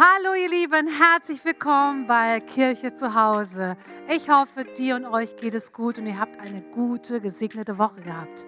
Hallo 0.00 0.32
ihr 0.32 0.48
Lieben, 0.48 0.88
herzlich 0.88 1.44
willkommen 1.44 2.06
bei 2.06 2.40
Kirche 2.40 2.94
zu 2.94 3.14
Hause. 3.14 3.76
Ich 4.08 4.30
hoffe, 4.30 4.64
dir 4.64 4.96
und 4.96 5.04
euch 5.04 5.36
geht 5.36 5.52
es 5.52 5.74
gut 5.74 5.98
und 5.98 6.06
ihr 6.06 6.18
habt 6.18 6.40
eine 6.40 6.62
gute, 6.62 7.20
gesegnete 7.20 7.76
Woche 7.76 8.00
gehabt. 8.00 8.46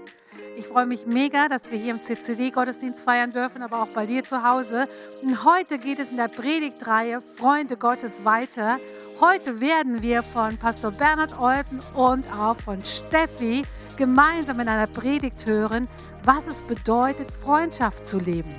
Ich 0.56 0.66
freue 0.66 0.86
mich 0.86 1.04
mega, 1.04 1.48
dass 1.48 1.70
wir 1.70 1.78
hier 1.78 1.90
im 1.90 2.00
CCD 2.00 2.52
Gottesdienst 2.52 3.02
feiern 3.04 3.32
dürfen, 3.32 3.60
aber 3.60 3.82
auch 3.82 3.88
bei 3.88 4.06
dir 4.06 4.24
zu 4.24 4.42
Hause. 4.48 4.88
Und 5.20 5.44
heute 5.44 5.78
geht 5.78 5.98
es 5.98 6.10
in 6.10 6.16
der 6.16 6.28
Predigtreihe 6.28 7.20
Freunde 7.20 7.76
Gottes 7.76 8.24
weiter. 8.24 8.78
Heute 9.20 9.60
werden 9.60 10.00
wir 10.00 10.22
von 10.22 10.56
Pastor 10.56 10.90
Bernhard 10.90 11.38
Eupen 11.38 11.80
und 11.94 12.32
auch 12.32 12.56
von 12.56 12.82
Steffi 12.82 13.64
gemeinsam 13.98 14.58
in 14.60 14.70
einer 14.70 14.86
Predigt 14.86 15.44
hören, 15.44 15.86
was 16.24 16.46
es 16.46 16.62
bedeutet, 16.62 17.30
Freundschaft 17.30 18.06
zu 18.06 18.18
leben. 18.18 18.56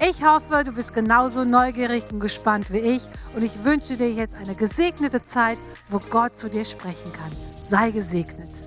Ich 0.00 0.22
hoffe, 0.22 0.62
du 0.64 0.72
bist 0.72 0.92
genauso 0.92 1.44
neugierig 1.44 2.04
und 2.12 2.20
gespannt 2.20 2.70
wie 2.72 2.78
ich 2.78 3.02
und 3.34 3.42
ich 3.42 3.64
wünsche 3.64 3.96
dir 3.96 4.10
jetzt 4.10 4.34
eine 4.34 4.54
gesegnete 4.54 5.22
Zeit, 5.22 5.58
wo 5.88 5.98
Gott 6.10 6.38
zu 6.38 6.50
dir 6.50 6.64
sprechen 6.64 7.12
kann. 7.12 7.32
Sei 7.68 7.90
gesegnet. 7.90 8.62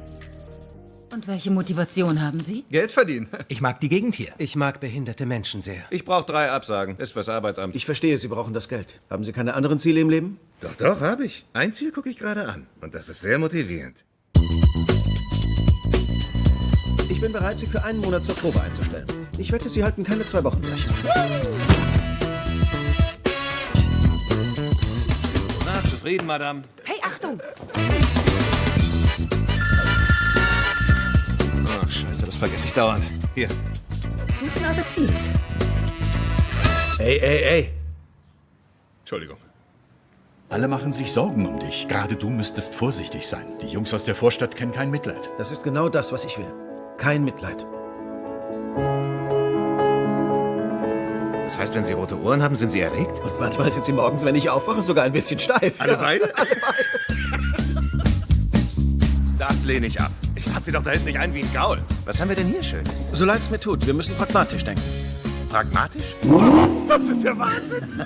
Und 1.12 1.28
welche 1.28 1.52
Motivation 1.52 2.22
haben 2.22 2.40
Sie? 2.40 2.66
Geld 2.70 2.92
verdienen. 2.92 3.30
Ich 3.48 3.62
mag 3.62 3.80
die 3.80 3.90
Gegend 3.90 4.16
hier. 4.16 4.34
Ich 4.38 4.56
mag 4.56 4.80
behinderte 4.80 5.26
Menschen 5.26 5.60
sehr. 5.62 5.84
Ich 5.90 6.06
brauche 6.06 6.26
drei 6.26 6.52
Absagen. 6.52 6.98
Ist 6.98 7.14
fürs 7.14 7.30
Arbeitsamt. 7.30 7.76
Ich 7.76 7.86
verstehe, 7.86 8.18
Sie 8.18 8.28
brauchen 8.28 8.54
das 8.54 8.68
Geld. 8.68 9.00
Haben 9.10 9.24
Sie 9.24 9.32
keine 9.32 9.56
anderen 9.56 9.80
Ziele 9.80 10.02
im 10.02 10.10
Leben? 10.10 10.40
Doch, 10.62 10.76
doch, 10.76 11.02
habe 11.02 11.26
ich. 11.26 11.46
Ein 11.54 11.72
Ziel 11.72 11.92
gucke 11.92 12.10
ich 12.10 12.18
gerade 12.18 12.48
an. 12.48 12.68
Und 12.82 12.94
das 12.94 13.10
ist 13.10 13.22
sehr 13.22 13.40
motivierend. 13.40 14.04
Ich 17.10 17.20
bin 17.20 17.34
bereit, 17.34 17.58
Sie 17.58 17.66
für 17.66 17.84
einen 17.84 18.00
Monat 18.00 18.24
zur 18.24 18.36
Probe 18.36 18.62
einzustellen. 18.62 19.06
Ich 19.40 19.52
wette, 19.52 19.68
Sie 19.68 19.84
halten 19.84 20.04
keine 20.04 20.26
zwei 20.28 20.44
Wochen 20.44 20.62
durch. 20.62 20.86
Na, 25.66 25.84
zufrieden, 25.84 26.28
Madame? 26.28 26.62
Hey, 26.84 26.98
Achtung! 27.02 27.42
Ach, 31.68 31.90
scheiße, 31.90 32.28
das 32.28 32.36
vergesse 32.36 32.68
ich 32.68 32.74
dauernd. 32.74 33.04
Hier. 33.34 33.48
Guten 34.40 34.66
Appetit. 34.66 35.12
Ey, 37.00 37.18
ey, 37.18 37.44
ey. 37.44 37.72
Entschuldigung. 39.00 39.38
Alle 40.50 40.68
machen 40.68 40.94
sich 40.94 41.12
Sorgen 41.12 41.48
um 41.48 41.60
dich. 41.60 41.88
Gerade 41.88 42.16
du 42.16 42.30
müsstest 42.30 42.76
vorsichtig 42.76 43.28
sein. 43.28 43.46
Die 43.62 43.68
Jungs 43.68 43.94
aus 43.96 44.06
der 44.06 44.16
Vorstadt 44.16 44.56
kennen 44.56 44.72
kein 44.72 44.92
Mitleid. 44.92 45.30
Das 45.40 45.52
ist 45.52 45.64
genau 45.64 45.90
das, 45.90 46.12
was 46.12 46.24
ich 46.26 46.38
will. 46.38 46.69
Kein 47.00 47.24
Mitleid. 47.24 47.66
Das 51.46 51.58
heißt, 51.58 51.74
wenn 51.74 51.84
Sie 51.84 51.94
rote 51.94 52.20
Ohren 52.22 52.44
haben, 52.44 52.56
sind 52.56 52.70
Sie 52.72 52.80
erregt? 52.82 53.20
Und 53.22 53.40
manchmal 53.40 53.72
sind 53.72 53.84
Sie 53.86 53.92
morgens, 53.94 54.24
wenn 54.24 54.36
ich 54.36 54.50
aufwache, 54.52 54.82
sogar 54.84 55.06
ein 55.06 55.14
bisschen 55.14 55.40
steif. 55.40 55.74
Alle 55.80 55.94
Ja. 55.94 55.98
beide? 56.00 56.32
Das 59.40 59.64
lehne 59.64 59.88
ich 59.88 60.00
ab. 60.02 60.12
Ich 60.36 60.46
lade 60.48 60.62
Sie 60.62 60.72
doch 60.74 60.84
da 60.84 60.92
hinten 60.92 61.06
nicht 61.06 61.18
ein 61.18 61.34
wie 61.34 61.40
ein 61.42 61.54
Gaul. 61.54 61.80
Was 62.04 62.20
haben 62.20 62.28
wir 62.28 62.36
denn 62.36 62.48
hier 62.48 62.62
Schönes? 62.62 63.08
So 63.14 63.24
leid 63.24 63.40
es 63.40 63.50
mir 63.50 63.58
tut, 63.60 63.88
wir 63.88 63.94
müssen 63.94 64.14
pragmatisch 64.16 64.66
denken. 64.66 64.82
Pragmatisch? 65.50 66.14
Das 66.90 67.04
ist 67.04 67.24
der 67.24 67.40
Wahnsinn! 67.40 67.82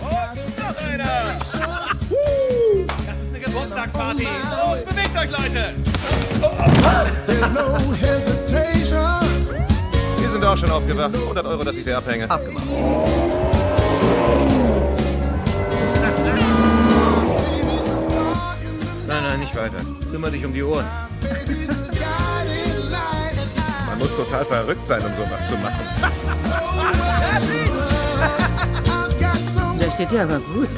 Und 0.00 0.58
noch 0.58 0.82
einer! 0.82 1.04
Das 3.06 3.18
ist 3.22 3.28
eine 3.34 3.40
Geburtstagsparty! 3.44 4.22
Los, 4.24 4.84
bewegt 5.12 5.18
euch, 5.18 5.30
Leute! 5.30 5.74
There's 7.26 7.50
no 7.50 7.76
hesitation. 7.94 9.56
Sie 10.18 10.26
sind 10.26 10.44
auch 10.44 10.56
schon 10.56 10.70
aufgewacht. 10.70 11.14
100 11.14 11.46
Euro, 11.46 11.64
dass 11.64 11.76
ich 11.76 11.84
Sie 11.84 11.92
abhänge. 11.92 12.30
Abgemacht. 12.30 12.66
Nein, 19.06 19.22
nein, 19.22 19.40
nicht 19.40 19.56
weiter. 19.56 19.78
Kümmer 20.10 20.30
dich 20.30 20.44
um 20.44 20.52
die 20.52 20.62
Ohren. 20.62 20.86
Man 23.86 23.98
muss 23.98 24.16
total 24.16 24.44
verrückt 24.44 24.86
sein, 24.86 25.02
um 25.04 25.12
sowas 25.14 25.48
zu 25.48 25.56
machen. 25.56 25.84
Der 29.80 29.90
steht 29.92 30.10
dir 30.10 30.22
aber 30.22 30.38
gut. 30.40 30.68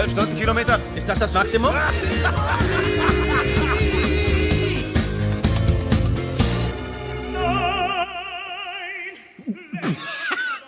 12 0.00 0.12
Stundenkilometer. 0.12 0.80
Ist 0.96 1.06
das 1.06 1.18
das 1.18 1.34
Maximum? 1.34 1.74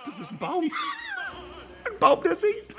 Das 0.04 0.20
ist 0.20 0.32
ein 0.32 0.38
Baum. 0.38 0.64
Ein 0.64 1.98
Baum, 1.98 2.22
der 2.22 2.36
singt. 2.36 2.71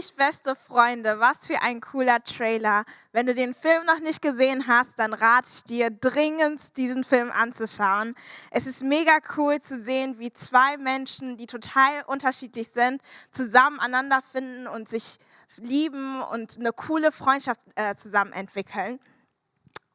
Ziemlich 0.00 0.16
beste 0.16 0.56
Freunde, 0.56 1.20
was 1.20 1.46
für 1.46 1.60
ein 1.60 1.82
cooler 1.82 2.24
Trailer. 2.24 2.84
Wenn 3.12 3.26
du 3.26 3.34
den 3.34 3.52
Film 3.52 3.84
noch 3.84 3.98
nicht 3.98 4.22
gesehen 4.22 4.66
hast, 4.66 4.98
dann 4.98 5.12
rate 5.12 5.48
ich 5.52 5.64
dir 5.64 5.90
dringend, 5.90 6.74
diesen 6.78 7.04
Film 7.04 7.30
anzuschauen. 7.30 8.14
Es 8.50 8.66
ist 8.66 8.82
mega 8.82 9.18
cool 9.36 9.60
zu 9.60 9.78
sehen, 9.78 10.18
wie 10.18 10.32
zwei 10.32 10.78
Menschen, 10.78 11.36
die 11.36 11.44
total 11.44 12.02
unterschiedlich 12.06 12.70
sind, 12.72 13.02
zusammen 13.30 13.78
aneinander 13.78 14.22
finden 14.22 14.68
und 14.68 14.88
sich 14.88 15.18
lieben 15.56 16.22
und 16.22 16.56
eine 16.58 16.72
coole 16.72 17.12
Freundschaft 17.12 17.60
äh, 17.74 17.94
zusammen 17.94 18.32
entwickeln. 18.32 19.00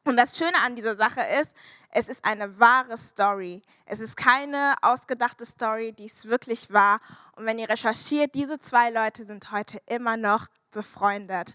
Und 0.04 0.16
das 0.16 0.38
Schöne 0.38 0.56
an 0.64 0.76
dieser 0.76 0.94
Sache 0.94 1.22
ist, 1.40 1.52
es 1.90 2.08
ist 2.08 2.24
eine 2.24 2.60
wahre 2.60 2.96
Story. 2.96 3.60
Es 3.86 3.98
ist 3.98 4.16
keine 4.16 4.76
ausgedachte 4.82 5.44
Story, 5.44 5.92
die 5.92 6.06
es 6.06 6.26
wirklich 6.26 6.72
war. 6.72 7.00
Und 7.36 7.44
wenn 7.44 7.58
ihr 7.58 7.68
recherchiert, 7.68 8.34
diese 8.34 8.58
zwei 8.58 8.90
Leute 8.90 9.24
sind 9.24 9.52
heute 9.52 9.78
immer 9.86 10.16
noch 10.16 10.46
befreundet. 10.70 11.54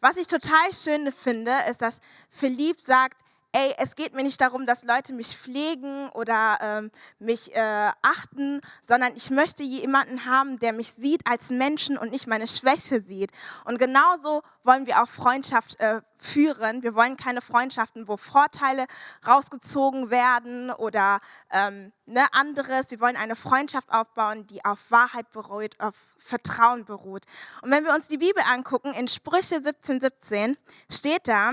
Was 0.00 0.16
ich 0.16 0.28
total 0.28 0.72
schön 0.72 1.12
finde, 1.12 1.52
ist, 1.68 1.82
dass 1.82 2.00
Philipp 2.30 2.80
sagt, 2.80 3.20
ey, 3.52 3.74
es 3.78 3.96
geht 3.96 4.14
mir 4.14 4.22
nicht 4.22 4.40
darum, 4.40 4.66
dass 4.66 4.84
Leute 4.84 5.12
mich 5.12 5.36
pflegen 5.36 6.08
oder 6.10 6.58
ähm, 6.60 6.90
mich 7.18 7.54
äh, 7.54 7.90
achten, 8.02 8.60
sondern 8.80 9.14
ich 9.16 9.30
möchte 9.30 9.62
jemanden 9.62 10.24
haben, 10.24 10.58
der 10.58 10.72
mich 10.72 10.92
sieht 10.92 11.26
als 11.26 11.50
Menschen 11.50 11.98
und 11.98 12.12
nicht 12.12 12.26
meine 12.26 12.46
Schwäche 12.46 13.00
sieht. 13.00 13.32
Und 13.64 13.78
genauso 13.78 14.42
wollen 14.62 14.86
wir 14.86 15.02
auch 15.02 15.08
Freundschaft 15.08 15.80
äh, 15.80 16.00
führen. 16.16 16.82
Wir 16.82 16.94
wollen 16.94 17.16
keine 17.16 17.40
Freundschaften, 17.40 18.06
wo 18.06 18.16
Vorteile 18.16 18.86
rausgezogen 19.26 20.10
werden 20.10 20.70
oder 20.70 21.20
ähm, 21.50 21.92
ne, 22.06 22.26
anderes. 22.32 22.90
Wir 22.90 23.00
wollen 23.00 23.16
eine 23.16 23.36
Freundschaft 23.36 23.90
aufbauen, 23.90 24.46
die 24.46 24.64
auf 24.64 24.90
Wahrheit 24.90 25.30
beruht, 25.32 25.80
auf 25.80 25.94
Vertrauen 26.18 26.84
beruht. 26.84 27.24
Und 27.62 27.70
wenn 27.70 27.84
wir 27.84 27.94
uns 27.94 28.06
die 28.06 28.18
Bibel 28.18 28.42
angucken, 28.52 28.92
in 28.92 29.08
Sprüche 29.08 29.60
17, 29.60 30.00
17 30.00 30.56
steht 30.88 31.26
da, 31.26 31.52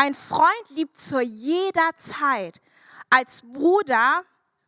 ein 0.00 0.14
Freund 0.14 0.70
liebt 0.70 0.98
zu 0.98 1.20
jeder 1.20 1.90
Zeit. 1.98 2.62
Als 3.10 3.42
Bruder 3.42 4.24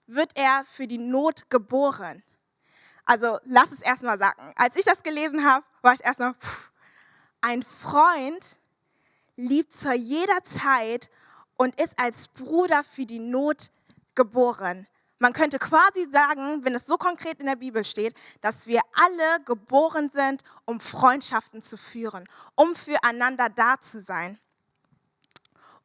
wird 0.06 0.30
er 0.34 0.62
für 0.66 0.86
die 0.86 0.98
Not 0.98 1.48
geboren. 1.48 2.22
Also 3.06 3.38
lass 3.44 3.72
es 3.72 3.80
erstmal 3.80 4.18
sagen. 4.18 4.52
Als 4.56 4.76
ich 4.76 4.84
das 4.84 5.02
gelesen 5.02 5.42
habe, 5.42 5.64
war 5.80 5.94
ich 5.94 6.04
erstmal, 6.04 6.34
ein 7.40 7.62
Freund 7.62 8.58
liebt 9.36 9.74
zu 9.74 9.94
jeder 9.94 10.44
Zeit 10.44 11.10
und 11.56 11.80
ist 11.80 11.98
als 11.98 12.28
Bruder 12.28 12.84
für 12.84 13.06
die 13.06 13.18
Not 13.18 13.70
geboren. 14.14 14.86
Man 15.18 15.32
könnte 15.32 15.58
quasi 15.58 16.08
sagen, 16.10 16.62
wenn 16.62 16.74
es 16.74 16.84
so 16.84 16.98
konkret 16.98 17.40
in 17.40 17.46
der 17.46 17.56
Bibel 17.56 17.86
steht, 17.86 18.14
dass 18.42 18.66
wir 18.66 18.82
alle 18.92 19.42
geboren 19.46 20.10
sind, 20.10 20.42
um 20.66 20.78
Freundschaften 20.78 21.62
zu 21.62 21.78
führen, 21.78 22.28
um 22.54 22.74
füreinander 22.74 23.48
da 23.48 23.80
zu 23.80 23.98
sein. 23.98 24.38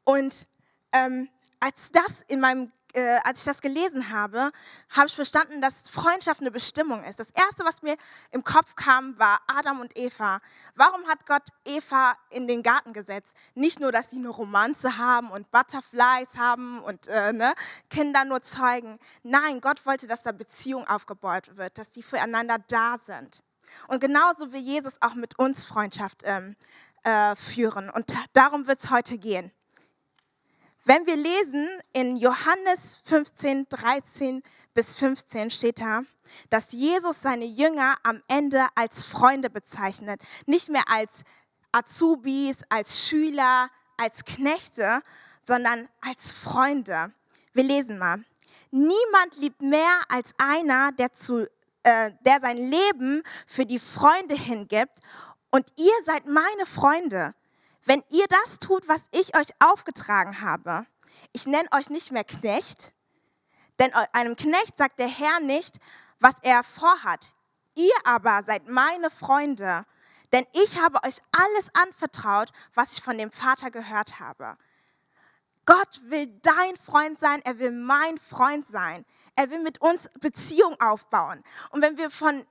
Und 0.08 0.48
ähm, 0.94 1.28
als, 1.60 1.92
das 1.92 2.24
in 2.30 2.40
meinem, 2.40 2.72
äh, 2.94 3.20
als 3.26 3.40
ich 3.40 3.44
das 3.44 3.60
gelesen 3.60 4.10
habe, 4.10 4.54
habe 4.90 5.08
ich 5.08 5.16
verstanden, 5.16 5.60
dass 5.60 5.90
Freundschaft 5.90 6.40
eine 6.40 6.50
Bestimmung 6.50 7.04
ist. 7.04 7.20
Das 7.20 7.30
Erste, 7.32 7.66
was 7.66 7.82
mir 7.82 7.98
im 8.32 8.42
Kopf 8.42 8.76
kam, 8.76 9.20
war 9.20 9.42
Adam 9.48 9.82
und 9.82 9.98
Eva. 9.98 10.40
Warum 10.76 11.06
hat 11.10 11.26
Gott 11.26 11.50
Eva 11.66 12.14
in 12.30 12.48
den 12.48 12.64
Garten 12.64 12.94
gesetzt? 12.94 13.36
Nicht 13.54 13.82
nur, 13.82 13.92
dass 13.92 14.10
sie 14.10 14.16
eine 14.16 14.30
Romanze 14.30 14.98
haben 14.98 15.30
und 15.30 15.52
Butterflies 15.52 16.38
haben 16.38 16.80
und 16.84 17.08
äh, 17.08 17.34
ne, 17.34 17.54
Kinder 17.90 18.24
nur 18.24 18.42
zeugen. 18.42 19.00
Nein, 19.24 19.60
Gott 19.60 19.86
wollte, 19.86 20.08
dass 20.08 20.24
da 20.24 20.32
Beziehung 20.32 20.88
aufgebaut 20.88 21.58
wird, 21.58 21.78
dass 21.78 21.92
die 21.92 22.02
füreinander 22.02 22.60
da 22.70 22.98
sind. 22.98 23.44
Und 23.90 24.00
genauso 24.00 24.54
will 24.54 24.62
Jesus 24.62 25.02
auch 25.02 25.16
mit 25.16 25.38
uns 25.38 25.66
Freundschaft 25.66 26.24
ähm, 26.24 26.56
äh, 27.04 27.36
führen. 27.36 27.90
Und 27.90 28.16
darum 28.32 28.68
wird 28.68 28.80
es 28.80 28.90
heute 28.90 29.18
gehen. 29.18 29.52
Wenn 30.88 31.06
wir 31.06 31.18
lesen 31.18 31.68
in 31.92 32.16
Johannes 32.16 33.02
15, 33.04 33.68
13 33.68 34.42
bis 34.74 34.96
15 34.96 35.52
steht 35.52 35.82
da, 35.82 36.04
dass 36.50 36.72
Jesus 36.72 37.22
seine 37.22 37.44
Jünger 37.44 37.96
am 38.04 38.24
Ende 38.30 38.66
als 38.74 39.04
Freunde 39.04 39.50
bezeichnet. 39.50 40.22
Nicht 40.46 40.70
mehr 40.70 40.86
als 40.90 41.26
Azubis, 41.74 42.62
als 42.70 43.06
Schüler, 43.06 43.70
als 43.98 44.24
Knechte, 44.24 45.02
sondern 45.42 45.90
als 46.00 46.32
Freunde. 46.32 47.12
Wir 47.52 47.66
lesen 47.66 47.98
mal. 47.98 48.24
Niemand 48.72 49.36
liebt 49.42 49.62
mehr 49.62 50.04
als 50.08 50.32
einer, 50.38 50.94
der, 50.94 51.12
zu, 51.12 51.50
äh, 51.84 52.12
der 52.22 52.40
sein 52.40 52.58
Leben 52.58 53.24
für 53.46 53.66
die 53.66 53.80
Freunde 53.80 54.36
hingibt. 54.36 55.00
Und 55.52 55.68
ihr 55.76 56.04
seid 56.06 56.28
meine 56.28 56.66
Freunde, 56.66 57.36
wenn 57.88 58.04
ihr 58.10 58.28
das 58.28 58.60
tut, 58.60 58.88
was 58.88 59.08
ich 59.12 59.36
euch 59.36 59.48
aufgetragen 59.60 60.42
habe. 60.42 60.86
Ich 61.32 61.48
nenne 61.48 61.70
euch 61.72 61.90
nicht 61.90 62.12
mehr 62.12 62.26
Knecht, 62.26 62.94
denn 63.80 63.94
einem 64.14 64.36
Knecht 64.36 64.78
sagt 64.78 65.00
der 65.00 65.08
Herr 65.08 65.40
nicht, 65.40 65.78
was 66.20 66.36
er 66.42 66.64
vorhat. 66.64 67.34
Ihr 67.76 67.94
aber 68.04 68.44
seid 68.44 68.68
meine 68.68 69.10
Freunde, 69.10 69.86
denn 70.34 70.46
ich 70.54 70.82
habe 70.82 71.02
euch 71.04 71.18
alles 71.32 71.70
anvertraut, 71.74 72.52
was 72.74 72.94
ich 72.94 73.02
von 73.02 73.18
dem 73.18 73.32
Vater 73.32 73.72
gehört 73.72 74.20
habe. 74.20 74.58
Gott 75.66 76.02
will 76.04 76.28
dein 76.42 76.76
Freund 76.78 77.18
sein, 77.20 77.42
er 77.44 77.60
will 77.60 77.72
mein 77.72 78.18
Freund 78.18 78.68
sein. 78.68 79.06
Er 79.36 79.50
will 79.50 79.60
mit 79.60 79.82
uns 79.82 80.10
Beziehung 80.20 80.80
aufbauen. 80.82 81.44
Und 81.70 81.82
wenn 81.82 81.98
wir 81.98 82.10
von 82.10 82.46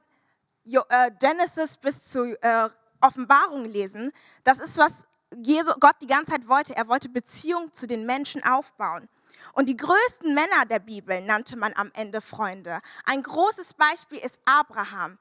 äh, 0.65 1.11
Genesis 1.19 1.77
bis 1.79 2.09
zu 2.09 2.41
äh, 2.43 2.69
Offenbarung 3.01 3.65
lesen, 3.65 4.13
das 4.45 4.61
ist, 4.61 4.79
was 4.79 5.07
Jesu, 5.43 5.73
Gott 5.81 5.97
die 6.01 6.07
ganze 6.07 6.33
Zeit 6.33 6.49
wollte. 6.49 6.77
Er 6.77 6.89
wollte 6.89 7.09
Beziehung 7.09 7.73
zu 7.73 7.87
den 7.87 8.07
Menschen 8.07 8.43
aufbauen. 8.45 9.09
Und 9.53 9.69
die 9.69 9.77
größten 9.77 10.35
Männer 10.35 10.65
der 10.69 10.79
Bibel 10.79 11.21
nannte 11.21 11.57
man 11.57 11.73
am 11.77 11.91
Ende 11.95 12.21
Freunde. 12.21 12.81
Ein 13.05 13.23
großes 13.23 13.75
Beispiel 13.75 14.19
ist 14.19 14.41
Abraham. 14.45 15.19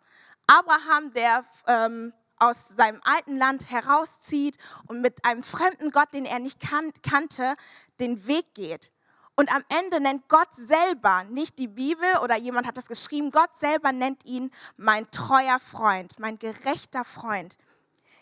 Abraham, 0.48 1.12
der 1.12 1.44
ähm, 1.68 2.14
aus 2.38 2.70
seinem 2.70 3.02
alten 3.04 3.36
Land 3.36 3.70
herauszieht 3.70 4.58
und 4.88 5.02
mit 5.02 5.24
einem 5.26 5.44
fremden 5.44 5.92
Gott, 5.92 6.14
den 6.14 6.26
er 6.26 6.40
nicht 6.40 6.60
kan 6.60 6.92
kannte, 7.02 7.56
den 8.00 8.28
Weg 8.28 8.54
geht. 8.54 8.92
Und 9.36 9.54
am 9.54 9.64
Ende 9.68 10.00
nennt 10.00 10.30
Gott 10.30 10.54
selber, 10.54 11.26
nicht 11.26 11.60
die 11.60 11.68
Bibel 11.68 12.08
oder 12.24 12.38
jemand 12.38 12.68
hat 12.68 12.78
das 12.78 12.88
geschrieben, 12.88 13.32
Gott 13.32 13.56
selber 13.56 13.92
nennt 13.92 14.26
ihn 14.26 14.50
mein 14.78 15.10
treuer 15.12 15.60
Freund, 15.60 16.20
mein 16.20 16.40
gerechter 16.40 17.04
Freund. 17.04 17.58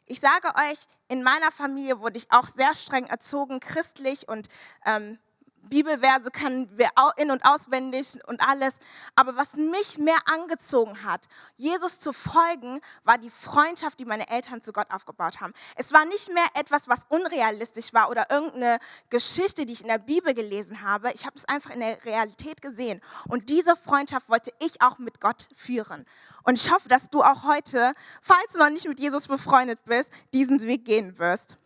Ich 0.06 0.20
sage 0.20 0.48
euch, 0.56 0.88
in 1.14 1.22
meiner 1.22 1.52
Familie 1.52 2.00
wurde 2.00 2.18
ich 2.18 2.32
auch 2.32 2.48
sehr 2.48 2.74
streng 2.74 3.06
erzogen, 3.06 3.60
christlich 3.60 4.28
und 4.28 4.48
ähm, 4.84 5.20
Bibelverse 5.62 6.32
können 6.32 6.76
wir 6.76 6.90
in- 7.18 7.30
und 7.30 7.46
auswendig 7.46 8.18
und 8.26 8.42
alles. 8.42 8.80
Aber 9.16 9.36
was 9.36 9.54
mich 9.54 10.00
mehr 10.00 10.18
angezogen 10.26 11.04
hat, 11.04 11.30
Jesus 11.56 12.00
zu 12.00 12.14
folgen, 12.14 12.82
war 13.04 13.20
die 13.20 13.30
Freundschaft, 13.30 14.00
die 14.00 14.06
meine 14.06 14.28
Eltern 14.28 14.60
zu 14.60 14.74
Gott 14.74 14.90
aufgebaut 14.90 15.40
haben. 15.40 15.54
Es 15.76 15.94
war 15.94 16.04
nicht 16.06 16.34
mehr 16.34 16.48
etwas, 16.56 16.90
was 16.90 17.06
unrealistisch 17.10 17.94
war 17.94 18.10
oder 18.10 18.32
irgendeine 18.32 18.80
Geschichte, 19.12 19.68
die 19.68 19.74
ich 19.74 19.82
in 19.82 19.90
der 19.90 20.00
Bibel 20.00 20.34
gelesen 20.34 20.82
habe. 20.82 21.12
Ich 21.14 21.28
habe 21.28 21.38
es 21.38 21.46
einfach 21.46 21.70
in 21.70 21.82
der 21.82 22.04
Realität 22.06 22.64
gesehen. 22.64 23.02
Und 23.28 23.50
diese 23.50 23.76
Freundschaft 23.76 24.30
wollte 24.30 24.52
ich 24.60 24.82
auch 24.82 24.98
mit 24.98 25.22
Gott 25.22 25.48
führen. 25.56 26.08
Und 26.44 26.56
ich 26.56 26.72
hoffe, 26.72 26.90
dass 26.90 27.10
du 27.10 27.24
auch 27.24 27.44
heute, 27.44 27.94
falls 28.22 28.54
du 28.54 28.60
noch 28.60 28.70
nicht 28.70 28.88
mit 28.88 29.00
Jesus 29.00 29.28
befreundet 29.28 29.80
bist, 29.86 30.12
diesen 30.34 30.62
Weg 30.62 30.86
gehen 30.86 31.18
wirst 31.18 31.58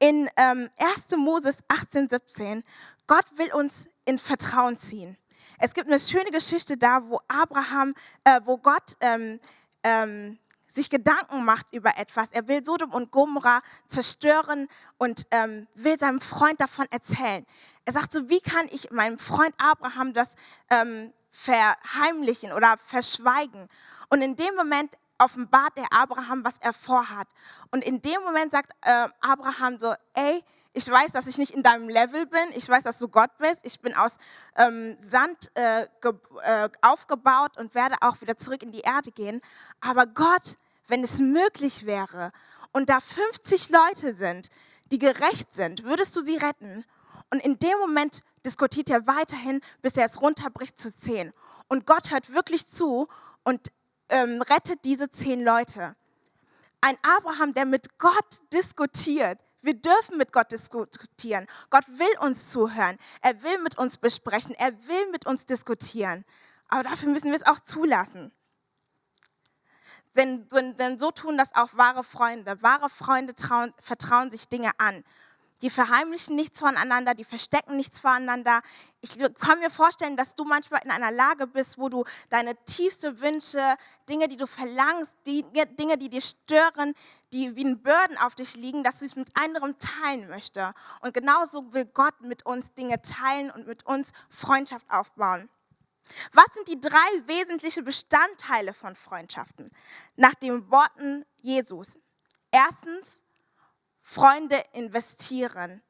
in 0.00 0.28
ähm, 0.36 0.68
1. 0.78 1.16
Moses 1.16 1.58
18, 1.68 2.08
17, 2.08 2.64
Gott 3.06 3.26
will 3.36 3.52
uns 3.52 3.88
in 4.04 4.18
Vertrauen 4.18 4.78
ziehen. 4.78 5.16
Es 5.58 5.74
gibt 5.74 5.88
eine 5.88 6.00
schöne 6.00 6.30
Geschichte 6.30 6.76
da, 6.76 7.02
wo 7.06 7.20
Abraham, 7.28 7.94
äh, 8.24 8.40
wo 8.44 8.56
Gott 8.56 8.96
ähm, 9.00 9.38
ähm, 9.84 10.38
sich 10.68 10.88
Gedanken 10.88 11.44
macht 11.44 11.74
über 11.74 11.98
etwas. 11.98 12.28
Er 12.30 12.48
will 12.48 12.64
Sodom 12.64 12.92
und 12.92 13.10
Gomorra 13.10 13.60
zerstören 13.88 14.68
und 15.00 15.26
ähm, 15.30 15.66
will 15.74 15.98
seinem 15.98 16.20
Freund 16.20 16.60
davon 16.60 16.86
erzählen. 16.90 17.46
Er 17.86 17.92
sagt 17.94 18.12
so, 18.12 18.28
wie 18.28 18.40
kann 18.40 18.68
ich 18.70 18.90
meinem 18.90 19.18
Freund 19.18 19.54
Abraham 19.56 20.12
das 20.12 20.34
ähm, 20.70 21.14
verheimlichen 21.30 22.52
oder 22.52 22.76
verschweigen? 22.84 23.68
Und 24.10 24.20
in 24.20 24.36
dem 24.36 24.54
Moment 24.56 24.98
offenbart 25.18 25.78
der 25.78 25.86
Abraham, 25.90 26.44
was 26.44 26.58
er 26.60 26.74
vorhat. 26.74 27.28
Und 27.70 27.82
in 27.82 28.02
dem 28.02 28.22
Moment 28.24 28.52
sagt 28.52 28.72
äh, 28.82 29.08
Abraham 29.22 29.78
so, 29.78 29.94
ey, 30.12 30.44
ich 30.74 30.88
weiß, 30.88 31.12
dass 31.12 31.26
ich 31.26 31.38
nicht 31.38 31.52
in 31.52 31.62
deinem 31.62 31.88
Level 31.88 32.26
bin. 32.26 32.50
Ich 32.52 32.68
weiß, 32.68 32.84
dass 32.84 32.98
du 32.98 33.08
Gott 33.08 33.30
bist. 33.38 33.60
Ich 33.62 33.80
bin 33.80 33.94
aus 33.94 34.18
ähm, 34.56 34.96
Sand 35.00 35.50
äh, 35.54 35.82
äh, 35.82 36.68
aufgebaut 36.82 37.56
und 37.56 37.74
werde 37.74 37.96
auch 38.02 38.20
wieder 38.20 38.36
zurück 38.36 38.62
in 38.62 38.70
die 38.70 38.80
Erde 38.80 39.12
gehen. 39.12 39.40
Aber 39.80 40.06
Gott, 40.06 40.58
wenn 40.88 41.02
es 41.02 41.20
möglich 41.20 41.86
wäre 41.86 42.32
und 42.72 42.90
da 42.90 43.00
50 43.00 43.70
Leute 43.70 44.14
sind, 44.14 44.50
die 44.90 44.98
gerecht 44.98 45.52
sind, 45.52 45.84
würdest 45.84 46.16
du 46.16 46.20
sie 46.20 46.36
retten? 46.36 46.84
Und 47.30 47.44
in 47.44 47.58
dem 47.58 47.78
Moment 47.78 48.22
diskutiert 48.44 48.90
er 48.90 49.06
weiterhin, 49.06 49.60
bis 49.82 49.96
er 49.96 50.06
es 50.06 50.20
runterbricht 50.20 50.78
zu 50.78 50.94
10. 50.94 51.32
Und 51.68 51.86
Gott 51.86 52.10
hört 52.10 52.32
wirklich 52.32 52.68
zu 52.68 53.06
und 53.44 53.70
ähm, 54.08 54.42
rettet 54.42 54.84
diese 54.84 55.10
zehn 55.10 55.44
Leute. 55.44 55.94
Ein 56.80 56.96
Abraham, 57.02 57.54
der 57.54 57.66
mit 57.66 57.98
Gott 57.98 58.42
diskutiert. 58.52 59.38
Wir 59.60 59.74
dürfen 59.74 60.16
mit 60.16 60.32
Gott 60.32 60.50
diskutieren. 60.50 61.46
Gott 61.68 61.86
will 61.88 62.18
uns 62.20 62.50
zuhören. 62.50 62.96
Er 63.20 63.42
will 63.42 63.58
mit 63.62 63.78
uns 63.78 63.98
besprechen. 63.98 64.54
Er 64.54 64.72
will 64.88 65.10
mit 65.10 65.26
uns 65.26 65.46
diskutieren. 65.46 66.24
Aber 66.68 66.82
dafür 66.82 67.10
müssen 67.10 67.30
wir 67.30 67.36
es 67.36 67.46
auch 67.46 67.60
zulassen. 67.60 68.32
Denn, 70.16 70.48
denn 70.48 70.98
so 70.98 71.10
tun 71.10 71.38
das 71.38 71.54
auch 71.54 71.68
wahre 71.74 72.02
Freunde. 72.02 72.60
Wahre 72.62 72.90
Freunde 72.90 73.34
trauen, 73.34 73.72
vertrauen 73.80 74.30
sich 74.30 74.48
Dinge 74.48 74.70
an. 74.78 75.04
Die 75.62 75.70
verheimlichen 75.70 76.36
nichts 76.36 76.58
voneinander, 76.58 77.14
die 77.14 77.24
verstecken 77.24 77.76
nichts 77.76 78.00
voneinander. 78.00 78.62
Ich 79.02 79.18
kann 79.38 79.58
mir 79.58 79.70
vorstellen, 79.70 80.16
dass 80.16 80.34
du 80.34 80.44
manchmal 80.44 80.80
in 80.84 80.90
einer 80.90 81.10
Lage 81.10 81.46
bist, 81.46 81.78
wo 81.78 81.90
du 81.90 82.04
deine 82.30 82.56
tiefste 82.64 83.20
Wünsche, 83.20 83.76
Dinge, 84.08 84.26
die 84.28 84.38
du 84.38 84.46
verlangst, 84.46 85.12
die, 85.26 85.44
Dinge, 85.78 85.98
die 85.98 86.08
dir 86.08 86.22
stören, 86.22 86.94
die 87.32 87.56
wie 87.56 87.64
ein 87.64 87.82
Burden 87.82 88.16
auf 88.18 88.34
dich 88.34 88.56
liegen, 88.56 88.82
dass 88.82 89.00
du 89.00 89.04
es 89.04 89.16
mit 89.16 89.28
anderem 89.34 89.76
teilen 89.78 90.28
möchtest. 90.28 90.72
Und 91.02 91.12
genauso 91.12 91.72
will 91.74 91.84
Gott 91.84 92.20
mit 92.22 92.46
uns 92.46 92.72
Dinge 92.72 93.00
teilen 93.02 93.50
und 93.50 93.66
mit 93.66 93.84
uns 93.84 94.12
Freundschaft 94.30 94.90
aufbauen. 94.90 95.50
Was 96.32 96.54
sind 96.54 96.68
die 96.68 96.80
drei 96.80 97.08
wesentlichen 97.26 97.84
Bestandteile 97.84 98.74
von 98.74 98.94
Freundschaften? 98.94 99.66
Nach 100.16 100.34
den 100.34 100.70
Worten 100.70 101.24
Jesus. 101.36 101.98
Erstens, 102.50 103.22
Freunde 104.02 104.62
investieren. 104.72 105.82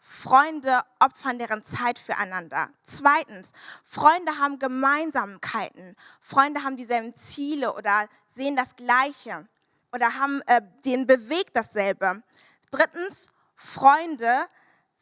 Freunde 0.00 0.80
opfern 1.00 1.38
deren 1.38 1.62
Zeit 1.64 1.98
füreinander. 1.98 2.70
Zweitens, 2.82 3.52
Freunde 3.82 4.38
haben 4.38 4.58
Gemeinsamkeiten. 4.58 5.96
Freunde 6.20 6.64
haben 6.64 6.76
dieselben 6.76 7.14
Ziele 7.14 7.74
oder 7.74 8.08
sehen 8.34 8.56
das 8.56 8.74
Gleiche 8.74 9.46
oder 9.92 10.14
haben 10.14 10.40
äh, 10.46 10.62
den 10.84 11.06
bewegt 11.06 11.54
dasselbe. 11.54 12.22
Drittens, 12.70 13.28
Freunde 13.54 14.46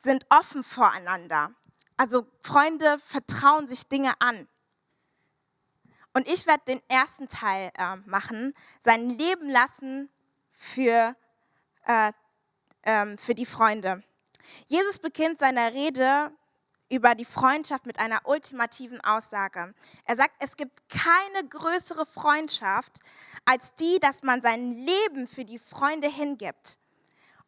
sind 0.02 0.26
offen 0.29 0.64
voreinander. 0.64 1.52
Also 1.97 2.26
Freunde 2.43 2.99
vertrauen 2.99 3.69
sich 3.69 3.88
Dinge 3.88 4.12
an. 4.21 4.49
Und 6.17 6.27
ich 6.29 6.47
werde 6.47 6.63
den 6.67 6.81
ersten 6.89 7.29
Teil 7.29 7.71
äh, 7.77 7.97
machen, 8.07 8.55
sein 8.81 9.11
Leben 9.11 9.51
lassen 9.51 10.09
für 10.51 11.15
äh, 11.85 12.11
ähm, 12.85 13.19
für 13.19 13.35
die 13.35 13.45
Freunde. 13.45 14.03
Jesus 14.65 14.99
beginnt 14.99 15.39
seine 15.39 15.75
Rede 15.75 16.33
über 16.91 17.15
die 17.15 17.27
Freundschaft 17.27 17.85
mit 17.85 17.99
einer 17.99 18.23
ultimativen 18.25 18.99
Aussage. 19.03 19.75
Er 20.07 20.17
sagt, 20.17 20.35
es 20.39 20.57
gibt 20.57 20.89
keine 20.89 21.47
größere 21.47 22.07
Freundschaft 22.07 23.01
als 23.45 23.75
die, 23.75 23.99
dass 24.01 24.23
man 24.23 24.41
sein 24.41 24.73
Leben 24.73 25.27
für 25.27 25.45
die 25.45 25.59
Freunde 25.59 26.09
hingibt. 26.09 26.79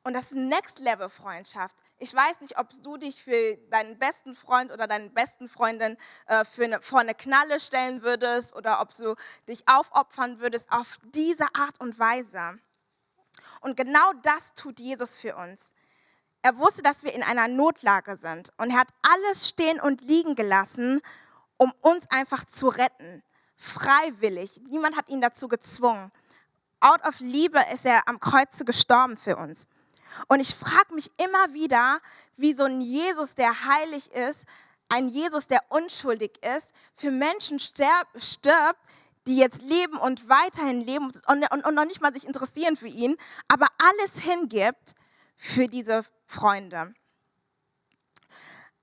Und 0.04 0.12
das 0.12 0.26
ist 0.26 0.34
Next 0.34 0.78
Level 0.78 1.08
Freundschaft. 1.08 1.74
Ich 2.00 2.14
weiß 2.14 2.40
nicht, 2.40 2.58
ob 2.58 2.68
du 2.82 2.96
dich 2.96 3.22
für 3.22 3.56
deinen 3.70 3.98
besten 3.98 4.36
Freund 4.36 4.70
oder 4.70 4.86
deine 4.86 5.10
besten 5.10 5.48
Freundin 5.48 5.96
äh, 6.26 6.44
für 6.44 6.64
eine, 6.64 6.80
vor 6.80 7.00
eine 7.00 7.14
Knalle 7.14 7.58
stellen 7.58 8.02
würdest 8.02 8.54
oder 8.54 8.80
ob 8.80 8.94
du 8.94 9.16
dich 9.48 9.66
aufopfern 9.66 10.38
würdest 10.38 10.70
auf 10.70 10.98
diese 11.14 11.46
Art 11.54 11.80
und 11.80 11.98
Weise. 11.98 12.58
Und 13.60 13.76
genau 13.76 14.12
das 14.22 14.54
tut 14.54 14.78
Jesus 14.78 15.16
für 15.16 15.34
uns. 15.34 15.72
Er 16.42 16.56
wusste, 16.56 16.82
dass 16.82 17.02
wir 17.02 17.12
in 17.14 17.24
einer 17.24 17.48
Notlage 17.48 18.16
sind 18.16 18.52
und 18.58 18.70
er 18.70 18.78
hat 18.78 18.90
alles 19.02 19.48
stehen 19.48 19.80
und 19.80 20.00
liegen 20.00 20.36
gelassen, 20.36 21.00
um 21.56 21.72
uns 21.80 22.08
einfach 22.10 22.44
zu 22.44 22.68
retten. 22.68 23.24
Freiwillig. 23.56 24.60
Niemand 24.68 24.96
hat 24.96 25.08
ihn 25.08 25.20
dazu 25.20 25.48
gezwungen. 25.48 26.12
Out 26.78 27.04
of 27.04 27.18
Liebe 27.18 27.58
ist 27.74 27.84
er 27.84 28.06
am 28.06 28.20
Kreuze 28.20 28.64
gestorben 28.64 29.16
für 29.16 29.36
uns. 29.36 29.66
Und 30.28 30.40
ich 30.40 30.54
frage 30.54 30.94
mich 30.94 31.10
immer 31.18 31.52
wieder, 31.54 32.00
wie 32.36 32.52
so 32.52 32.64
ein 32.64 32.80
Jesus, 32.80 33.34
der 33.34 33.66
heilig 33.66 34.10
ist, 34.12 34.46
ein 34.88 35.08
Jesus, 35.08 35.46
der 35.46 35.62
unschuldig 35.68 36.38
ist, 36.42 36.72
für 36.94 37.10
Menschen 37.10 37.58
stirbt, 37.58 38.78
die 39.26 39.36
jetzt 39.36 39.62
leben 39.62 39.98
und 39.98 40.28
weiterhin 40.28 40.80
leben 40.80 41.12
und, 41.26 41.50
und, 41.50 41.64
und 41.66 41.74
noch 41.74 41.84
nicht 41.84 42.00
mal 42.00 42.14
sich 42.14 42.26
interessieren 42.26 42.76
für 42.76 42.88
ihn, 42.88 43.16
aber 43.48 43.66
alles 43.78 44.18
hingibt 44.20 44.94
für 45.36 45.66
diese 45.66 46.04
Freunde. 46.26 46.94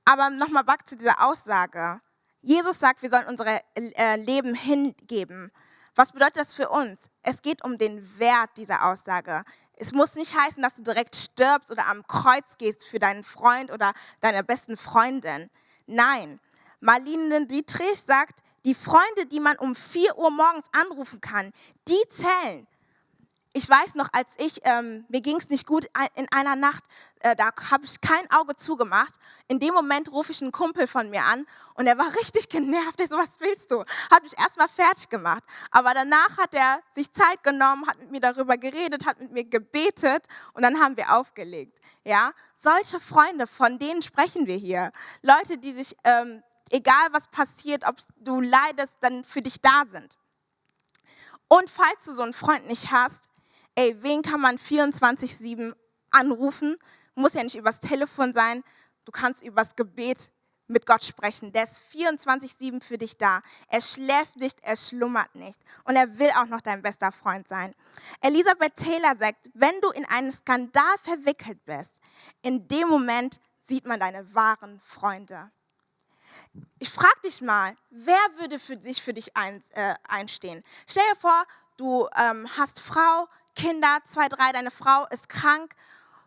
Aber 0.06 0.30
nochmal 0.30 0.64
back 0.64 0.88
zu 0.88 0.96
dieser 0.96 1.28
Aussage. 1.28 2.00
Jesus 2.42 2.80
sagt, 2.80 3.02
wir 3.02 3.10
sollen 3.10 3.26
unsere 3.26 3.60
äh, 3.76 4.18
Leben 4.18 4.54
hingeben. 4.54 5.52
Was 5.96 6.12
bedeutet 6.12 6.38
das 6.38 6.54
für 6.54 6.70
uns? 6.70 7.10
Es 7.24 7.42
geht 7.42 7.64
um 7.64 7.80
den 7.80 8.20
Wert 8.20 8.52
dieser 8.58 8.86
Aussage. 8.86 9.44
Es 9.78 9.92
muss 9.92 10.16
nicht 10.16 10.38
heißen, 10.38 10.64
dass 10.64 10.76
du 10.76 10.84
direkt 10.84 11.16
stirbst 11.16 11.72
oder 11.72 11.88
am 11.88 12.06
Kreuz 12.08 12.58
gehst 12.58 12.88
für 12.88 13.00
deinen 13.00 13.24
Freund 13.24 13.72
oder 13.72 13.94
deine 14.22 14.44
besten 14.44 14.78
Freundin. 14.78 15.50
Nein. 15.86 16.40
Marlene 16.80 17.46
Dietrich 17.46 18.00
sagt, 18.00 18.42
die 18.64 18.76
Freunde, 18.76 19.26
die 19.32 19.40
man 19.40 19.58
um 19.58 19.76
4 19.76 20.18
Uhr 20.18 20.32
morgens 20.32 20.68
anrufen 20.72 21.22
kann, 21.22 21.52
die 21.88 22.04
zählen 22.10 22.68
ich 23.56 23.70
weiß 23.70 23.96
noch, 23.96 24.10
als 24.12 24.36
ich, 24.38 24.60
ähm, 24.66 25.06
mir 25.08 25.22
ging 25.22 25.38
es 25.38 25.50
nicht 25.50 25.66
gut 25.66 25.88
in 26.16 26.28
einer 26.30 26.58
Nacht, 26.58 26.84
äh, 27.22 27.38
da 27.38 27.52
habe 27.72 27.86
ich 27.86 28.02
kein 28.02 28.30
Auge 28.30 28.58
zugemacht. 28.58 29.14
In 29.48 29.60
dem 29.60 29.74
Moment 29.74 30.12
rufe 30.12 30.34
ich 30.34 30.42
einen 30.42 30.52
Kumpel 30.52 30.88
von 30.88 31.10
mir 31.10 31.24
an 31.24 31.48
und 31.76 31.88
er 31.88 31.98
war 31.98 32.14
richtig 32.20 32.50
genervt. 32.50 33.00
Ich 33.00 33.08
so, 33.08 33.16
was 33.16 33.40
willst 33.40 33.72
du? 33.72 33.86
Hat 34.12 34.24
mich 34.24 34.38
erstmal 34.38 34.68
fertig 34.68 35.08
gemacht. 35.08 35.42
Aber 35.72 35.94
danach 35.94 36.38
hat 36.38 36.54
er 36.54 36.82
sich 36.94 37.10
Zeit 37.14 37.44
genommen, 37.44 37.88
hat 37.88 37.98
mit 37.98 38.12
mir 38.12 38.20
darüber 38.20 38.58
geredet, 38.58 39.06
hat 39.06 39.22
mit 39.22 39.32
mir 39.32 39.46
gebetet 39.46 40.26
und 40.54 40.64
dann 40.64 40.82
haben 40.82 40.98
wir 40.98 41.16
aufgelegt. 41.16 41.80
Ja, 42.04 42.34
solche 42.60 43.00
Freunde, 43.00 43.48
von 43.48 43.80
denen 43.80 44.02
sprechen 44.02 44.48
wir 44.48 44.58
hier. 44.58 44.92
Leute, 45.22 45.58
die 45.58 45.72
sich, 45.72 45.96
ähm, 46.04 46.44
egal 46.72 47.08
was 47.14 47.30
passiert, 47.30 47.88
ob 47.88 47.96
du 48.18 48.42
leidest, 48.42 48.98
dann 49.00 49.24
für 49.24 49.42
dich 49.42 49.62
da 49.62 49.86
sind. 49.88 50.18
Und 51.48 51.70
falls 51.70 52.04
du 52.04 52.12
so 52.12 52.24
einen 52.24 52.34
Freund 52.34 52.68
nicht 52.68 52.92
hast, 52.92 53.30
ey, 53.76 53.96
wen 54.02 54.22
kann 54.22 54.42
man 54.42 54.58
24-7 54.58 55.74
anrufen? 56.12 56.78
Muss 57.14 57.34
ja 57.34 57.44
nicht 57.44 57.56
übers 57.56 57.80
Telefon 57.80 58.34
sein, 58.34 58.64
du 59.06 59.12
kannst 59.12 59.44
übers 59.44 59.76
Gebet 59.76 60.32
mit 60.68 60.86
Gott 60.86 61.04
sprechen. 61.04 61.52
Der 61.54 61.64
ist 61.64 61.86
24-7 61.94 62.82
für 62.84 62.98
dich 62.98 63.18
da. 63.18 63.42
Er 63.68 63.82
schläft 63.82 64.36
nicht, 64.38 64.60
er 64.64 64.76
schlummert 64.76 65.36
nicht. 65.36 65.62
Und 65.84 65.96
er 65.96 66.18
will 66.18 66.30
auch 66.38 66.48
noch 66.48 66.62
dein 66.62 66.82
bester 66.82 67.12
Freund 67.12 67.48
sein. 67.48 67.76
Elisabeth 68.22 68.76
Taylor 68.76 69.16
sagt, 69.16 69.50
wenn 69.54 69.80
du 69.82 69.92
in 69.92 70.06
einen 70.06 70.32
Skandal 70.32 70.98
verwickelt 71.04 71.64
bist, 71.66 72.00
in 72.42 72.68
dem 72.68 72.88
Moment 72.88 73.40
sieht 73.62 73.86
man 73.86 74.00
deine 74.00 74.34
wahren 74.34 74.80
Freunde. 74.80 75.52
Ich 76.80 76.90
frage 76.90 77.20
dich 77.24 77.42
mal, 77.42 77.76
wer 77.90 78.20
würde 78.38 78.60
für 78.60 78.78
dich 78.78 79.02
für 79.02 79.14
dich 79.14 79.36
ein, 79.36 79.62
äh, 79.74 79.96
einstehen? 80.08 80.64
Stell 80.88 81.04
dir 81.12 81.20
vor, 81.20 81.46
du 81.78 82.08
ähm, 82.16 82.48
hast 82.58 82.82
Frau, 82.82 83.28
Kinder, 83.56 84.00
zwei, 84.06 84.28
drei, 84.28 84.52
deine 84.52 84.72
Frau 84.72 85.06
ist 85.08 85.30
krank. 85.30 85.76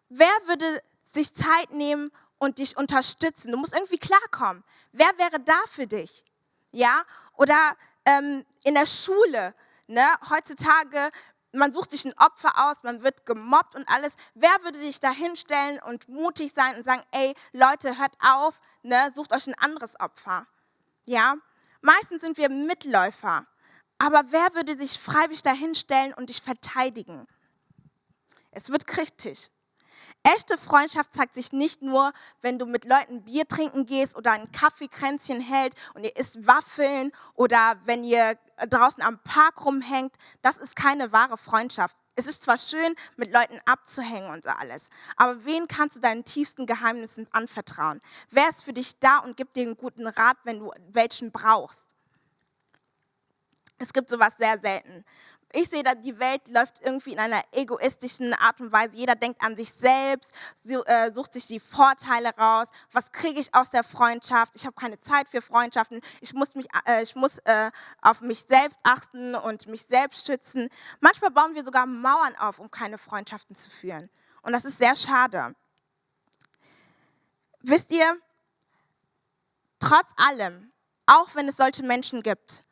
Wer 0.09 0.33
würde 0.47 0.83
sich 1.05 1.35
Zeit 1.35 1.71
nehmen 1.71 2.11
und 2.39 2.59
dich 2.59 2.77
unterstützen? 2.77 3.53
Du 3.53 3.59
musst 3.59 3.75
irgendwie 3.75 3.99
klarkommen. 3.99 4.65
Wer 4.93 5.11
wäre 5.19 5.41
da 5.41 5.59
für 5.69 5.87
dich? 5.87 6.25
Ja? 6.73 7.05
Oder 7.35 7.77
ähm, 8.05 8.45
in 8.65 8.75
der 8.75 8.87
Schule. 8.87 9.55
Ne? 9.87 10.07
Heutzutage, 10.31 11.11
man 11.53 11.73
sucht 11.73 11.91
sich 11.91 12.05
ein 12.05 12.15
Opfer 12.19 12.53
aus, 12.69 12.83
man 12.83 13.03
wird 13.03 13.27
gemobbt 13.27 13.75
und 13.75 13.89
alles. 13.89 14.17
Wer 14.35 14.63
würde 14.63 14.79
sich 14.79 15.01
da 15.01 15.11
hinstellen 15.11 15.81
und 15.83 16.09
mutig 16.09 16.53
sein 16.53 16.77
und 16.77 16.85
sagen, 16.85 17.03
ey, 17.13 17.35
Leute, 17.53 17.99
hört 17.99 18.17
auf, 18.21 18.61
ne? 18.83 19.13
sucht 19.15 19.35
euch 19.35 19.47
ein 19.47 19.59
anderes 19.59 19.99
Opfer. 20.01 20.47
Ja? 21.05 21.37
Meistens 21.81 22.23
sind 22.23 22.39
wir 22.39 22.49
Mitläufer. 22.49 23.47
Aber 23.99 24.25
wer 24.31 24.55
würde 24.55 24.79
sich 24.79 24.99
freiwillig 24.99 25.43
dahinstellen 25.43 26.15
und 26.15 26.29
dich 26.29 26.41
verteidigen? 26.41 27.27
Es 28.51 28.71
wird 28.71 28.87
kritisch. 28.87 29.49
Echte 30.23 30.59
Freundschaft 30.59 31.15
zeigt 31.15 31.35
sich 31.35 31.53
nicht 31.53 31.81
nur, 31.81 32.13
wenn 32.41 32.59
du 32.59 32.67
mit 32.67 32.85
Leuten 32.85 33.23
Bier 33.23 33.47
trinken 33.47 33.87
gehst 33.87 34.17
oder 34.17 34.33
ein 34.33 34.51
Kaffeekränzchen 34.53 35.41
hält 35.41 35.75
und 35.95 36.05
ihr 36.05 36.17
isst 36.17 36.47
Waffeln 36.47 37.13
oder 37.35 37.77
wenn 37.85 38.05
ihr 38.05 38.37
draußen 38.69 39.03
am 39.03 39.19
Park 39.23 39.65
rumhängt. 39.65 40.15
Das 40.43 40.59
ist 40.59 40.77
keine 40.77 41.13
wahre 41.13 41.39
Freundschaft. 41.39 41.97
Es 42.17 42.27
ist 42.27 42.43
zwar 42.43 42.59
schön, 42.59 42.97
mit 43.17 43.33
Leuten 43.33 43.61
abzuhängen 43.65 44.31
und 44.31 44.43
so 44.43 44.51
alles, 44.51 44.89
aber 45.17 45.45
wen 45.45 45.69
kannst 45.69 45.97
du 45.97 46.01
deinen 46.01 46.25
tiefsten 46.25 46.67
Geheimnissen 46.67 47.29
anvertrauen? 47.31 48.03
Wer 48.31 48.49
ist 48.49 48.65
für 48.65 48.73
dich 48.73 48.99
da 48.99 49.19
und 49.19 49.37
gibt 49.37 49.57
dir 49.57 49.63
einen 49.63 49.77
guten 49.77 50.07
Rat, 50.07 50.37
wenn 50.43 50.59
du 50.59 50.73
welchen 50.91 51.31
brauchst? 51.31 51.95
Es 53.79 53.93
gibt 53.93 54.11
sowas 54.11 54.37
sehr 54.37 54.59
selten. 54.59 55.05
Ich 55.53 55.71
sehe, 55.71 55.83
dass 55.83 55.99
die 56.03 56.19
Welt 56.19 56.43
läuft 56.49 56.83
irgendwie 56.83 57.13
in 57.13 57.19
einer 57.19 57.43
egoistischen 57.53 58.35
Art 58.35 58.61
und 58.61 58.71
Weise. 58.71 58.97
Jeder 58.97 59.15
denkt 59.15 59.43
an 59.43 59.57
sich 59.57 59.73
selbst, 59.73 60.35
äh, 60.67 61.11
sucht 61.11 61.33
sich 61.33 61.47
die 61.47 61.59
Vorteile 61.59 62.37
raus. 62.37 62.69
Was 62.93 63.13
kriege 63.13 63.41
ich 63.41 63.55
aus 63.55 63.71
der 63.71 63.83
Freundschaft? 63.83 64.55
Ich 64.57 64.67
habe 64.67 64.77
keine 64.79 65.01
Zeit 65.01 65.27
für 65.27 65.41
Freundschaften. 65.41 66.03
Ich 66.21 66.35
muss, 66.35 66.55
mich, 66.55 66.67
äh, 66.87 67.03
ich 67.03 67.17
muss 67.17 67.39
äh, 67.45 67.71
auf 68.03 68.21
mich 68.21 68.43
selbst 68.43 68.79
achten 68.83 69.35
und 69.35 69.67
mich 69.69 69.87
selbst 69.87 70.27
schützen. 70.27 70.69
Manchmal 71.01 71.31
bauen 71.31 71.55
wir 71.55 71.65
sogar 71.65 71.87
Mauern 71.87 72.37
auf, 72.37 72.59
um 72.59 72.71
keine 72.71 72.99
Freundschaften 72.99 73.57
zu 73.57 73.71
führen. 73.71 74.11
Und 74.43 74.53
das 74.53 74.67
ist 74.67 74.77
sehr 74.77 74.97
schade. 74.97 75.55
Wisst 77.63 77.91
ihr, 77.91 78.19
trotz 79.79 80.13
allem, 80.17 80.73
auch 81.07 81.35
wenn 81.35 81.49
es 81.49 81.57
solche 81.57 81.83
Menschen 81.83 82.23
gibt, 82.23 82.65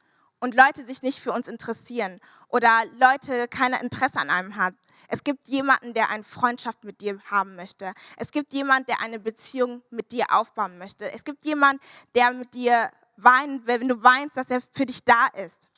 und 0.47 0.55
Leute 0.55 0.87
sich 0.87 1.03
nicht 1.03 1.19
für 1.19 1.33
uns 1.33 1.49
interessieren 1.49 2.21
oder 2.47 2.71
Leute 3.01 3.49
kein 3.49 3.73
Interesse 3.73 4.21
an 4.21 4.31
einem 4.31 4.55
haben. 4.55 4.79
Es 5.09 5.25
gibt 5.25 5.49
jemanden, 5.49 5.93
der 5.93 6.09
eine 6.11 6.23
Freundschaft 6.23 6.85
mit 6.85 7.01
dir 7.01 7.21
haben 7.29 7.57
möchte. 7.57 7.93
Es 8.17 8.31
gibt 8.31 8.55
jemanden, 8.55 8.87
der 8.87 9.01
eine 9.01 9.19
Beziehung 9.19 9.83
mit 9.91 10.13
dir 10.13 10.27
aufbauen 10.31 10.79
möchte. 10.79 11.11
Es 11.11 11.25
gibt 11.25 11.45
jemanden, 11.45 11.83
der 12.15 12.33
mit 12.33 12.55
dir 12.55 12.93
weint, 13.17 13.67
wenn 13.67 13.89
du 13.89 14.01
weinst, 14.05 14.37
dass 14.37 14.49
er 14.49 14.61
für 14.73 14.87
dich 14.87 15.03
da 15.03 15.27
ist. 15.45 15.69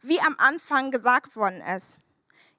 Wie 0.00 0.20
am 0.20 0.36
Anfang 0.38 0.90
gesagt 0.90 1.36
worden 1.36 1.60
ist, 1.60 1.98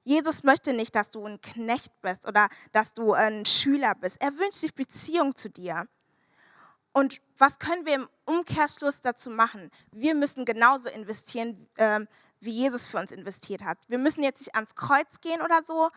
Jesus 0.04 0.44
möchte 0.44 0.74
nicht, 0.74 0.94
dass 0.94 1.10
du 1.10 1.26
ein 1.26 1.40
Knecht 1.40 1.90
bist 2.02 2.28
oder 2.28 2.48
dass 2.70 2.94
du 2.94 3.14
ein 3.14 3.46
Schüler 3.46 3.96
bist. 3.96 4.22
Er 4.22 4.38
wünscht 4.38 4.60
sich 4.60 4.76
Beziehung 4.76 5.34
zu 5.34 5.50
dir. 5.50 5.88
Und 6.92 7.20
was 7.38 7.58
können 7.58 7.86
wir 7.86 7.94
im 7.94 8.08
Umkehrschluss 8.24 9.00
dazu 9.00 9.30
machen? 9.30 9.70
Wir 9.92 10.14
müssen 10.14 10.44
genauso 10.44 10.88
investieren, 10.88 11.66
äh, 11.76 12.00
wie 12.40 12.50
Jesus 12.50 12.86
für 12.86 12.98
uns 12.98 13.12
investiert 13.12 13.62
hat. 13.62 13.78
Wir 13.88 13.98
müssen 13.98 14.22
jetzt 14.22 14.40
nicht 14.40 14.54
ans 14.54 14.74
Kreuz 14.74 15.20
gehen 15.20 15.40
oder 15.40 15.62
so, 15.64 15.88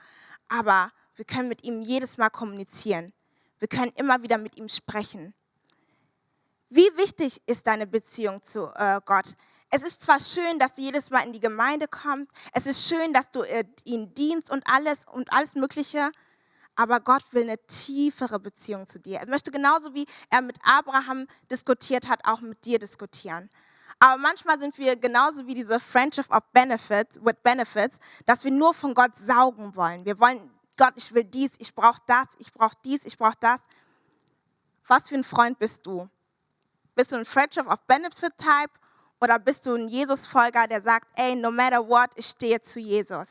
aber 0.47 0.91
wir 1.15 1.25
können 1.25 1.49
mit 1.49 1.63
ihm 1.63 1.81
jedes 1.81 2.17
Mal 2.17 2.29
kommunizieren. 2.29 3.13
Wir 3.59 3.67
können 3.67 3.91
immer 3.95 4.21
wieder 4.21 4.37
mit 4.37 4.57
ihm 4.57 4.69
sprechen. 4.69 5.33
Wie 6.69 6.89
wichtig 6.97 7.41
ist 7.45 7.67
deine 7.67 7.87
Beziehung 7.87 8.43
zu 8.43 8.67
äh, 8.75 8.99
Gott? 9.05 9.35
Es 9.69 9.83
ist 9.83 10.03
zwar 10.03 10.19
schön, 10.19 10.59
dass 10.59 10.75
du 10.75 10.81
jedes 10.81 11.09
Mal 11.09 11.25
in 11.25 11.33
die 11.33 11.39
Gemeinde 11.39 11.87
kommst, 11.87 12.31
es 12.53 12.67
ist 12.67 12.87
schön, 12.87 13.13
dass 13.13 13.31
du 13.31 13.41
äh, 13.41 13.65
ihn 13.83 14.13
dienst 14.13 14.51
und 14.51 14.63
alles 14.67 15.05
und 15.11 15.31
alles 15.33 15.55
Mögliche, 15.55 16.11
aber 16.75 16.99
Gott 16.99 17.23
will 17.31 17.43
eine 17.43 17.57
tiefere 17.65 18.39
Beziehung 18.39 18.85
zu 18.87 18.99
dir. 18.99 19.19
Er 19.19 19.27
möchte 19.27 19.51
genauso 19.51 19.93
wie 19.93 20.05
er 20.29 20.41
mit 20.41 20.57
Abraham 20.63 21.27
diskutiert 21.49 22.07
hat, 22.07 22.19
auch 22.25 22.41
mit 22.41 22.65
dir 22.65 22.79
diskutieren. 22.79 23.49
Aber 23.99 24.17
manchmal 24.17 24.59
sind 24.59 24.77
wir 24.77 24.95
genauso 24.97 25.47
wie 25.47 25.53
diese 25.53 25.79
Friendship 25.79 26.29
of 26.31 26.41
Benefits, 26.51 27.19
with 27.23 27.35
Benefits, 27.43 27.99
dass 28.25 28.43
wir 28.43 28.51
nur 28.51 28.73
von 28.73 28.93
Gott 28.93 29.17
saugen 29.17 29.75
wollen. 29.75 30.03
Wir 30.03 30.19
wollen, 30.19 30.51
Gott, 30.77 30.93
ich 30.95 31.13
will 31.13 31.23
dies, 31.23 31.53
ich 31.59 31.73
brauche 31.73 32.01
das, 32.05 32.27
ich 32.39 32.51
brauche 32.51 32.75
dies, 32.83 33.05
ich 33.05 33.17
brauche 33.17 33.37
das. 33.39 33.61
Was 34.87 35.09
für 35.09 35.15
ein 35.15 35.23
Freund 35.23 35.57
bist 35.57 35.85
du? 35.85 36.09
Bist 36.93 37.11
du 37.11 37.15
ein 37.15 37.25
Friendship 37.25 37.67
of 37.67 37.81
Benefit 37.87 38.37
Type 38.37 38.73
oder 39.21 39.39
bist 39.39 39.65
du 39.65 39.75
ein 39.75 39.87
Jesus-Folger, 39.87 40.67
der 40.67 40.81
sagt, 40.81 41.07
ey, 41.15 41.35
no 41.35 41.49
matter 41.49 41.87
what, 41.87 42.09
ich 42.15 42.27
stehe 42.27 42.61
zu 42.61 42.79
Jesus? 42.79 43.27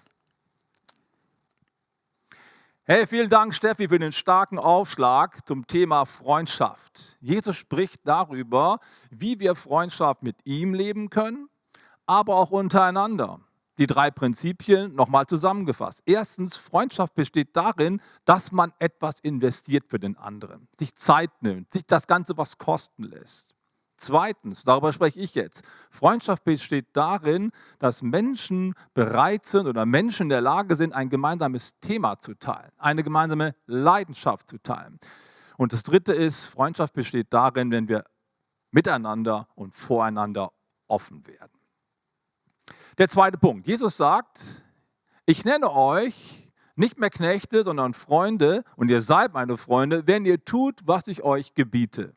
Hey, 2.86 3.06
vielen 3.06 3.30
Dank, 3.30 3.54
Steffi, 3.54 3.88
für 3.88 3.98
den 3.98 4.12
starken 4.12 4.58
Aufschlag 4.58 5.48
zum 5.48 5.66
Thema 5.66 6.04
Freundschaft. 6.04 7.16
Jesus 7.22 7.56
spricht 7.56 8.06
darüber, 8.06 8.78
wie 9.08 9.40
wir 9.40 9.54
Freundschaft 9.54 10.22
mit 10.22 10.36
ihm 10.44 10.74
leben 10.74 11.08
können, 11.08 11.48
aber 12.04 12.34
auch 12.36 12.50
untereinander. 12.50 13.40
Die 13.78 13.86
drei 13.86 14.10
Prinzipien 14.10 14.94
nochmal 14.94 15.24
zusammengefasst. 15.24 16.02
Erstens, 16.04 16.58
Freundschaft 16.58 17.14
besteht 17.14 17.56
darin, 17.56 18.02
dass 18.26 18.52
man 18.52 18.74
etwas 18.78 19.18
investiert 19.20 19.84
für 19.88 19.98
den 19.98 20.18
anderen, 20.18 20.68
sich 20.78 20.94
Zeit 20.94 21.30
nimmt, 21.40 21.72
sich 21.72 21.86
das 21.86 22.06
Ganze 22.06 22.36
was 22.36 22.58
kosten 22.58 23.04
lässt. 23.04 23.54
Zweitens, 23.96 24.64
darüber 24.64 24.92
spreche 24.92 25.20
ich 25.20 25.34
jetzt, 25.34 25.62
Freundschaft 25.90 26.44
besteht 26.44 26.88
darin, 26.94 27.52
dass 27.78 28.02
Menschen 28.02 28.74
bereit 28.92 29.46
sind 29.46 29.66
oder 29.66 29.86
Menschen 29.86 30.24
in 30.24 30.28
der 30.30 30.40
Lage 30.40 30.74
sind, 30.74 30.92
ein 30.92 31.10
gemeinsames 31.10 31.78
Thema 31.80 32.18
zu 32.18 32.34
teilen, 32.34 32.72
eine 32.76 33.04
gemeinsame 33.04 33.54
Leidenschaft 33.66 34.50
zu 34.50 34.58
teilen. 34.58 34.98
Und 35.56 35.72
das 35.72 35.84
Dritte 35.84 36.12
ist, 36.12 36.46
Freundschaft 36.46 36.94
besteht 36.94 37.28
darin, 37.30 37.70
wenn 37.70 37.88
wir 37.88 38.04
miteinander 38.72 39.48
und 39.54 39.72
voreinander 39.72 40.50
offen 40.88 41.26
werden. 41.26 41.52
Der 42.98 43.08
zweite 43.08 43.38
Punkt. 43.38 43.66
Jesus 43.66 43.96
sagt, 43.96 44.64
ich 45.26 45.44
nenne 45.44 45.70
euch 45.70 46.52
nicht 46.76 46.98
mehr 46.98 47.10
Knechte, 47.10 47.62
sondern 47.62 47.94
Freunde 47.94 48.64
und 48.76 48.90
ihr 48.90 49.00
seid 49.00 49.32
meine 49.32 49.56
Freunde, 49.56 50.06
wenn 50.06 50.24
ihr 50.24 50.44
tut, 50.44 50.80
was 50.84 51.06
ich 51.06 51.22
euch 51.22 51.54
gebiete. 51.54 52.14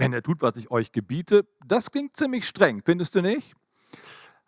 Wenn 0.00 0.14
ihr 0.14 0.22
tut, 0.22 0.40
was 0.40 0.56
ich 0.56 0.70
euch 0.70 0.92
gebiete, 0.92 1.46
das 1.66 1.90
klingt 1.90 2.16
ziemlich 2.16 2.48
streng, 2.48 2.80
findest 2.82 3.14
du 3.14 3.20
nicht? 3.20 3.54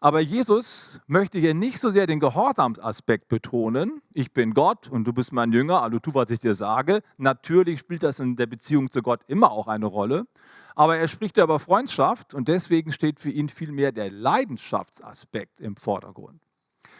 Aber 0.00 0.18
Jesus 0.18 0.98
möchte 1.06 1.38
hier 1.38 1.52
nicht 1.52 1.78
so 1.78 1.90
sehr 1.90 2.06
den 2.06 2.20
Gehorsamsaspekt 2.20 3.28
betonen. 3.28 4.00
Ich 4.14 4.32
bin 4.32 4.54
Gott 4.54 4.88
und 4.88 5.04
du 5.04 5.12
bist 5.12 5.30
mein 5.30 5.52
Jünger, 5.52 5.82
also 5.82 5.98
tu, 5.98 6.14
was 6.14 6.30
ich 6.30 6.38
dir 6.38 6.54
sage. 6.54 7.02
Natürlich 7.18 7.80
spielt 7.80 8.02
das 8.02 8.18
in 8.18 8.34
der 8.34 8.46
Beziehung 8.46 8.90
zu 8.90 9.02
Gott 9.02 9.24
immer 9.26 9.52
auch 9.52 9.66
eine 9.66 9.84
Rolle. 9.84 10.26
Aber 10.74 10.96
er 10.96 11.06
spricht 11.06 11.36
ja 11.36 11.44
über 11.44 11.58
Freundschaft 11.58 12.32
und 12.32 12.48
deswegen 12.48 12.90
steht 12.90 13.20
für 13.20 13.30
ihn 13.30 13.50
vielmehr 13.50 13.92
der 13.92 14.10
Leidenschaftsaspekt 14.10 15.60
im 15.60 15.76
Vordergrund. 15.76 16.40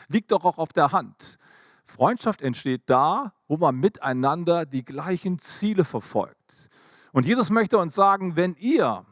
Liegt 0.08 0.30
doch 0.30 0.44
auch 0.44 0.58
auf 0.58 0.74
der 0.74 0.92
Hand. 0.92 1.38
Freundschaft 1.86 2.42
entsteht 2.42 2.82
da, 2.84 3.32
wo 3.48 3.56
man 3.56 3.76
miteinander 3.76 4.66
die 4.66 4.84
gleichen 4.84 5.38
Ziele 5.38 5.86
verfolgt. 5.86 6.68
Und 7.12 7.26
Jesus 7.26 7.50
möchte 7.50 7.78
uns 7.78 7.94
sagen, 7.94 8.36
wenn 8.36 8.54
ihr 8.54 9.04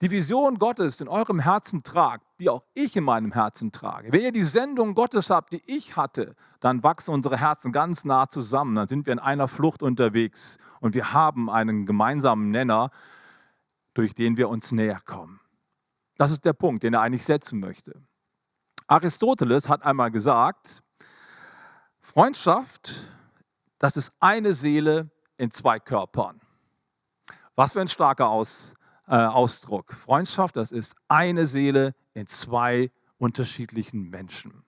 die 0.00 0.10
Vision 0.10 0.58
Gottes 0.58 1.00
in 1.00 1.08
eurem 1.08 1.40
Herzen 1.40 1.82
tragt, 1.82 2.24
die 2.38 2.48
auch 2.50 2.62
ich 2.74 2.94
in 2.94 3.04
meinem 3.04 3.32
Herzen 3.32 3.72
trage, 3.72 4.12
wenn 4.12 4.22
ihr 4.22 4.32
die 4.32 4.44
Sendung 4.44 4.94
Gottes 4.94 5.30
habt, 5.30 5.52
die 5.52 5.62
ich 5.66 5.96
hatte, 5.96 6.36
dann 6.60 6.82
wachsen 6.82 7.12
unsere 7.12 7.38
Herzen 7.38 7.72
ganz 7.72 8.04
nah 8.04 8.28
zusammen. 8.28 8.76
Dann 8.76 8.86
sind 8.86 9.06
wir 9.06 9.12
in 9.12 9.18
einer 9.18 9.48
Flucht 9.48 9.82
unterwegs 9.82 10.58
und 10.80 10.94
wir 10.94 11.12
haben 11.12 11.50
einen 11.50 11.84
gemeinsamen 11.84 12.50
Nenner, 12.50 12.90
durch 13.94 14.14
den 14.14 14.36
wir 14.36 14.48
uns 14.48 14.70
näher 14.70 15.00
kommen. 15.04 15.40
Das 16.16 16.30
ist 16.30 16.44
der 16.44 16.52
Punkt, 16.52 16.82
den 16.82 16.94
er 16.94 17.00
eigentlich 17.00 17.24
setzen 17.24 17.58
möchte. 17.58 18.00
Aristoteles 18.86 19.68
hat 19.68 19.84
einmal 19.84 20.10
gesagt, 20.10 20.82
Freundschaft, 22.00 23.08
das 23.78 23.96
ist 23.96 24.12
eine 24.20 24.54
Seele 24.54 25.10
in 25.36 25.50
zwei 25.50 25.78
Körpern. 25.78 26.40
Was 27.58 27.72
für 27.72 27.80
ein 27.80 27.88
starker 27.88 28.28
Aus, 28.28 28.74
äh, 29.08 29.16
Ausdruck. 29.16 29.92
Freundschaft, 29.92 30.54
das 30.54 30.70
ist 30.70 30.94
eine 31.08 31.44
Seele 31.44 31.92
in 32.14 32.28
zwei 32.28 32.92
unterschiedlichen 33.16 34.10
Menschen. 34.10 34.62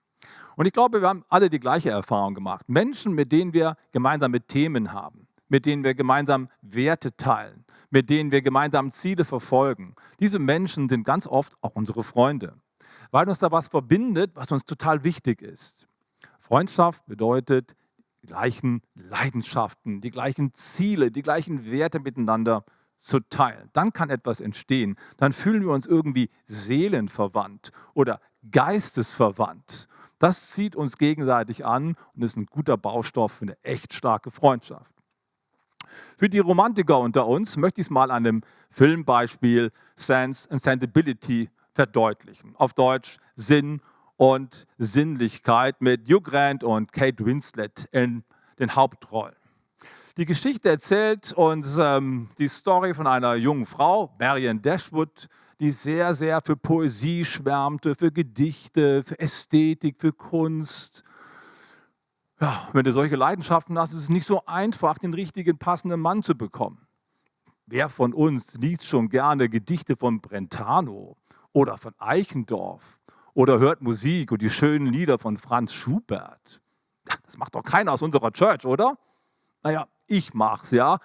Und 0.56 0.66
ich 0.66 0.72
glaube, 0.72 1.00
wir 1.00 1.08
haben 1.08 1.24
alle 1.28 1.48
die 1.50 1.60
gleiche 1.60 1.90
Erfahrung 1.90 2.34
gemacht. 2.34 2.68
Menschen, 2.68 3.12
mit 3.12 3.30
denen 3.30 3.52
wir 3.52 3.76
gemeinsame 3.92 4.40
Themen 4.40 4.92
haben, 4.92 5.28
mit 5.48 5.66
denen 5.66 5.84
wir 5.84 5.94
gemeinsam 5.94 6.48
Werte 6.62 7.16
teilen, 7.16 7.64
mit 7.90 8.10
denen 8.10 8.32
wir 8.32 8.42
gemeinsam 8.42 8.90
Ziele 8.90 9.24
verfolgen. 9.24 9.94
Diese 10.18 10.40
Menschen 10.40 10.88
sind 10.88 11.04
ganz 11.04 11.28
oft 11.28 11.54
auch 11.60 11.76
unsere 11.76 12.02
Freunde, 12.02 12.56
weil 13.12 13.28
uns 13.28 13.38
da 13.38 13.52
was 13.52 13.68
verbindet, 13.68 14.32
was 14.34 14.50
uns 14.50 14.64
total 14.64 15.04
wichtig 15.04 15.42
ist. 15.42 15.86
Freundschaft 16.40 17.06
bedeutet 17.06 17.76
die 18.24 18.26
gleichen 18.26 18.82
Leidenschaften, 18.96 20.00
die 20.00 20.10
gleichen 20.10 20.52
Ziele, 20.54 21.12
die 21.12 21.22
gleichen 21.22 21.70
Werte 21.70 22.00
miteinander 22.00 22.64
zu 23.00 23.20
teilen. 23.20 23.70
Dann 23.72 23.92
kann 23.92 24.10
etwas 24.10 24.40
entstehen. 24.40 24.96
Dann 25.16 25.32
fühlen 25.32 25.64
wir 25.64 25.72
uns 25.72 25.86
irgendwie 25.86 26.30
seelenverwandt 26.44 27.72
oder 27.94 28.20
geistesverwandt. 28.50 29.88
Das 30.18 30.50
zieht 30.50 30.76
uns 30.76 30.98
gegenseitig 30.98 31.64
an 31.64 31.96
und 32.14 32.22
ist 32.22 32.36
ein 32.36 32.46
guter 32.46 32.76
Baustoff 32.76 33.32
für 33.32 33.46
eine 33.46 33.64
echt 33.64 33.94
starke 33.94 34.30
Freundschaft. 34.30 34.92
Für 36.16 36.28
die 36.28 36.38
Romantiker 36.38 36.98
unter 36.98 37.26
uns 37.26 37.56
möchte 37.56 37.80
ich 37.80 37.86
es 37.86 37.90
mal 37.90 38.10
an 38.10 38.24
dem 38.24 38.42
Filmbeispiel 38.70 39.72
Sense 39.96 40.48
and 40.50 40.60
Sensibility 40.60 41.50
verdeutlichen. 41.72 42.54
Auf 42.56 42.74
Deutsch 42.74 43.16
Sinn 43.34 43.80
und 44.16 44.66
Sinnlichkeit 44.76 45.80
mit 45.80 46.06
Hugh 46.06 46.20
Grant 46.20 46.62
und 46.62 46.92
Kate 46.92 47.24
Winslet 47.24 47.88
in 47.90 48.22
den 48.58 48.76
Hauptrollen. 48.76 49.39
Die 50.20 50.26
Geschichte 50.26 50.68
erzählt 50.68 51.32
uns 51.32 51.78
ähm, 51.78 52.28
die 52.36 52.46
Story 52.46 52.92
von 52.92 53.06
einer 53.06 53.36
jungen 53.36 53.64
Frau, 53.64 54.14
Marian 54.18 54.60
Dashwood, 54.60 55.28
die 55.60 55.70
sehr, 55.70 56.12
sehr 56.12 56.42
für 56.44 56.58
Poesie 56.58 57.24
schwärmte, 57.24 57.94
für 57.94 58.12
Gedichte, 58.12 59.02
für 59.02 59.18
Ästhetik, 59.18 59.98
für 59.98 60.12
Kunst. 60.12 61.04
Ja, 62.38 62.68
wenn 62.74 62.84
du 62.84 62.92
solche 62.92 63.16
Leidenschaften 63.16 63.78
hast, 63.78 63.94
ist 63.94 63.98
es 64.00 64.08
nicht 64.10 64.26
so 64.26 64.44
einfach, 64.44 64.98
den 64.98 65.14
richtigen 65.14 65.56
passenden 65.56 66.00
Mann 66.00 66.22
zu 66.22 66.34
bekommen. 66.34 66.86
Wer 67.64 67.88
von 67.88 68.12
uns 68.12 68.58
liest 68.58 68.86
schon 68.86 69.08
gerne 69.08 69.48
Gedichte 69.48 69.96
von 69.96 70.20
Brentano 70.20 71.16
oder 71.54 71.78
von 71.78 71.94
Eichendorff 71.96 73.00
oder 73.32 73.58
hört 73.58 73.80
Musik 73.80 74.32
und 74.32 74.42
die 74.42 74.50
schönen 74.50 74.92
Lieder 74.92 75.18
von 75.18 75.38
Franz 75.38 75.72
Schubert? 75.72 76.60
Das 77.24 77.38
macht 77.38 77.54
doch 77.54 77.62
keiner 77.62 77.94
aus 77.94 78.02
unserer 78.02 78.32
Church, 78.32 78.66
oder? 78.66 78.98
Naja, 79.62 79.86
ich 80.10 80.34
mach's 80.34 80.72
ja. 80.72 80.98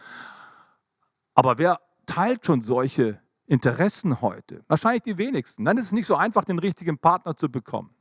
Aber 1.34 1.58
wer 1.58 1.80
teilt 2.06 2.46
schon 2.46 2.62
solche 2.62 3.22
Interessen 3.46 4.22
heute? 4.22 4.64
Wahrscheinlich 4.68 5.04
die 5.04 5.18
wenigsten. 5.18 5.64
Dann 5.64 5.78
ist 5.78 5.86
es 5.86 5.92
nicht 5.92 6.08
so 6.08 6.16
einfach, 6.16 6.44
den 6.46 6.60
richtigen 6.60 6.98
Partner 6.98 7.36
zu 7.36 7.50
bekommen. 7.50 7.96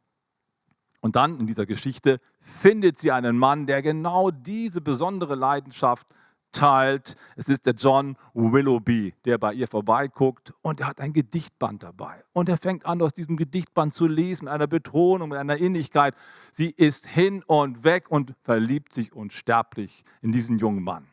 Und 1.01 1.17
dann 1.17 1.39
in 1.39 1.47
dieser 1.47 1.67
Geschichte 1.67 2.19
findet 2.41 2.97
sie 2.97 3.13
einen 3.13 3.37
Mann, 3.37 3.67
der 3.67 3.83
genau 3.83 4.31
diese 4.31 4.81
besondere 4.81 5.35
Leidenschaft 5.35 6.07
teilt. 6.55 7.17
Es 7.37 7.49
ist 7.49 7.67
der 7.67 7.75
John 7.75 8.17
Willoughby, 8.33 9.15
der 9.25 9.37
bei 9.37 9.53
ihr 9.53 9.69
vorbeiguckt 9.69 10.55
und 10.63 10.81
er 10.81 10.87
hat 10.87 11.01
ein 11.01 11.13
Gedichtband 11.13 11.83
dabei. 11.83 12.25
Und 12.33 12.49
er 12.49 12.57
fängt 12.57 12.87
an, 12.87 13.03
aus 13.03 13.13
diesem 13.13 13.37
Gedichtband 13.37 13.93
zu 13.93 14.07
lesen, 14.07 14.45
mit 14.45 14.55
einer 14.55 14.67
Betonung, 14.67 15.29
mit 15.29 15.39
einer 15.39 15.59
Innigkeit. 15.59 16.15
Sie 16.51 16.71
ist 16.71 17.07
hin 17.07 17.43
und 17.47 17.85
weg 17.85 18.11
und 18.11 18.35
verliebt 18.43 18.95
sich 18.95 19.13
unsterblich 19.13 20.05
in 20.23 20.33
diesen 20.33 20.59
jungen 20.59 20.83
Mann. 20.83 21.09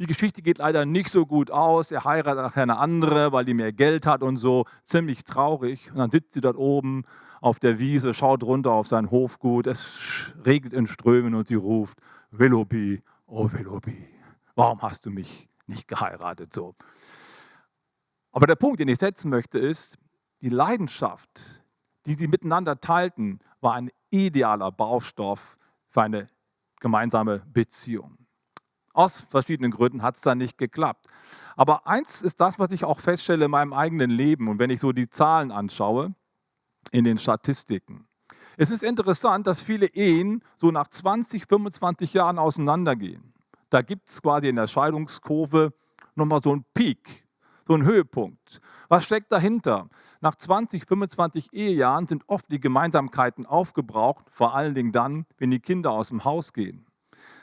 Die 0.00 0.06
Geschichte 0.06 0.42
geht 0.42 0.58
leider 0.58 0.84
nicht 0.84 1.10
so 1.10 1.26
gut 1.26 1.50
aus. 1.50 1.90
Er 1.90 2.04
heiratet 2.04 2.42
nachher 2.42 2.62
eine 2.62 2.78
andere, 2.78 3.32
weil 3.32 3.44
die 3.44 3.54
mehr 3.54 3.72
Geld 3.72 4.06
hat 4.06 4.22
und 4.22 4.36
so. 4.36 4.64
Ziemlich 4.84 5.24
traurig. 5.24 5.90
Und 5.90 5.98
dann 5.98 6.10
sitzt 6.10 6.32
sie 6.32 6.40
dort 6.40 6.56
oben 6.56 7.04
auf 7.40 7.58
der 7.58 7.78
Wiese, 7.78 8.14
schaut 8.14 8.42
runter 8.42 8.72
auf 8.72 8.88
sein 8.88 9.10
Hofgut. 9.10 9.66
Es 9.66 10.32
regnet 10.44 10.72
in 10.72 10.86
Strömen 10.86 11.34
und 11.34 11.48
sie 11.48 11.54
ruft, 11.54 11.98
Willoughby, 12.30 13.02
oh 13.26 13.52
Willoughby 13.52 14.08
warum 14.62 14.82
hast 14.82 15.06
du 15.06 15.10
mich 15.10 15.48
nicht 15.66 15.88
geheiratet? 15.88 16.52
So. 16.52 16.76
Aber 18.30 18.46
der 18.46 18.54
Punkt, 18.54 18.78
den 18.78 18.88
ich 18.88 18.98
setzen 18.98 19.28
möchte, 19.28 19.58
ist, 19.58 19.98
die 20.40 20.50
Leidenschaft, 20.50 21.62
die 22.06 22.14
sie 22.14 22.28
miteinander 22.28 22.80
teilten, 22.80 23.40
war 23.60 23.74
ein 23.74 23.90
idealer 24.10 24.70
Baustoff 24.70 25.58
für 25.88 26.02
eine 26.02 26.28
gemeinsame 26.80 27.40
Beziehung. 27.52 28.18
Aus 28.92 29.20
verschiedenen 29.20 29.72
Gründen 29.72 30.02
hat 30.02 30.16
es 30.16 30.22
dann 30.22 30.38
nicht 30.38 30.58
geklappt. 30.58 31.06
Aber 31.56 31.86
eins 31.86 32.22
ist 32.22 32.40
das, 32.40 32.58
was 32.58 32.70
ich 32.70 32.84
auch 32.84 33.00
feststelle 33.00 33.46
in 33.46 33.50
meinem 33.50 33.72
eigenen 33.72 34.10
Leben 34.10 34.48
und 34.48 34.58
wenn 34.58 34.70
ich 34.70 34.80
so 34.80 34.92
die 34.92 35.08
Zahlen 35.08 35.50
anschaue 35.50 36.14
in 36.92 37.04
den 37.04 37.18
Statistiken. 37.18 38.06
Es 38.56 38.70
ist 38.70 38.82
interessant, 38.82 39.46
dass 39.46 39.60
viele 39.60 39.86
Ehen 39.86 40.44
so 40.56 40.70
nach 40.70 40.88
20, 40.88 41.46
25 41.46 42.14
Jahren 42.14 42.38
auseinandergehen 42.38 43.31
da 43.72 43.82
gibt 43.82 44.10
es 44.10 44.20
quasi 44.20 44.48
in 44.48 44.56
der 44.56 44.66
Scheidungskurve 44.66 45.72
nochmal 46.14 46.42
so 46.42 46.52
einen 46.52 46.64
Peak, 46.74 47.26
so 47.66 47.74
einen 47.74 47.84
Höhepunkt. 47.84 48.60
Was 48.88 49.04
steckt 49.04 49.32
dahinter? 49.32 49.88
Nach 50.20 50.34
20, 50.34 50.86
25 50.86 51.52
Ehejahren 51.52 52.06
sind 52.06 52.24
oft 52.26 52.50
die 52.52 52.60
Gemeinsamkeiten 52.60 53.46
aufgebraucht, 53.46 54.26
vor 54.30 54.54
allen 54.54 54.74
Dingen 54.74 54.92
dann, 54.92 55.26
wenn 55.38 55.50
die 55.50 55.60
Kinder 55.60 55.92
aus 55.92 56.08
dem 56.08 56.24
Haus 56.24 56.52
gehen. 56.52 56.86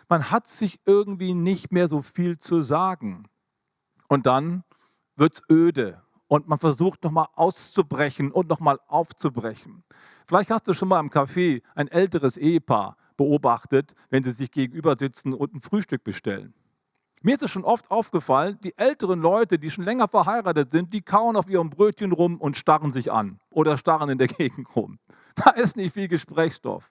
Man 0.07 0.29
hat 0.29 0.47
sich 0.47 0.79
irgendwie 0.85 1.33
nicht 1.33 1.71
mehr 1.71 1.87
so 1.87 2.01
viel 2.01 2.37
zu 2.37 2.61
sagen. 2.61 3.27
Und 4.07 4.25
dann 4.25 4.63
wird 5.15 5.33
es 5.33 5.41
öde 5.49 6.01
und 6.27 6.47
man 6.47 6.59
versucht 6.59 7.03
nochmal 7.03 7.27
auszubrechen 7.35 8.31
und 8.31 8.49
nochmal 8.49 8.79
aufzubrechen. 8.87 9.83
Vielleicht 10.27 10.51
hast 10.51 10.67
du 10.67 10.73
schon 10.73 10.87
mal 10.87 10.99
im 10.99 11.09
Café 11.09 11.63
ein 11.75 11.87
älteres 11.87 12.37
Ehepaar, 12.37 12.97
beobachtet, 13.19 13.95
wenn 14.10 14.23
sie 14.23 14.32
sich 14.32 14.49
gegenüber 14.49 14.95
sitzen 14.97 15.34
und 15.34 15.53
ein 15.53 15.62
Frühstück 15.62 16.05
bestellen. 16.05 16.53
Mir 17.21 17.36
ist 17.36 17.43
es 17.43 17.51
schon 17.51 17.65
oft 17.65 17.91
aufgefallen, 17.91 18.58
die 18.63 18.77
älteren 18.77 19.19
Leute, 19.19 19.60
die 19.60 19.69
schon 19.69 19.84
länger 19.84 20.08
verheiratet 20.08 20.71
sind, 20.71 20.93
die 20.93 21.01
kauen 21.01 21.36
auf 21.36 21.49
ihrem 21.49 21.69
Brötchen 21.69 22.13
rum 22.13 22.38
und 22.38 22.55
starren 22.55 22.93
sich 22.93 23.12
an 23.12 23.41
oder 23.49 23.77
starren 23.77 24.10
in 24.10 24.17
der 24.17 24.27
Gegend 24.39 24.73
rum. 24.73 24.99
Da 25.36 25.49
ist 25.49 25.75
nicht 25.75 25.93
viel 25.95 26.08
Gesprächsstoff. 26.08 26.89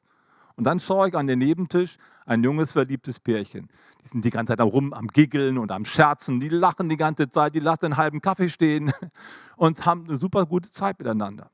Und 0.56 0.64
dann 0.64 0.80
schaue 0.80 1.08
ich 1.08 1.14
an 1.14 1.26
den 1.26 1.38
Nebentisch 1.38 1.96
ein 2.26 2.44
junges, 2.44 2.72
verliebtes 2.72 3.20
Pärchen. 3.20 3.68
Die 4.04 4.08
sind 4.08 4.22
die 4.22 4.30
ganze 4.30 4.54
Zeit 4.54 4.60
rum 4.60 4.92
am 4.92 5.08
Giggeln 5.08 5.56
und 5.56 5.72
am 5.72 5.86
Scherzen, 5.86 6.40
die 6.40 6.50
lachen 6.50 6.90
die 6.90 6.98
ganze 6.98 7.30
Zeit, 7.30 7.54
die 7.54 7.60
lassen 7.60 7.86
einen 7.86 7.96
halben 7.96 8.20
Kaffee 8.20 8.50
stehen 8.50 8.92
und 9.56 9.86
haben 9.86 10.04
eine 10.06 10.18
super 10.18 10.44
gute 10.44 10.70
Zeit 10.70 10.98
miteinander. 10.98 11.50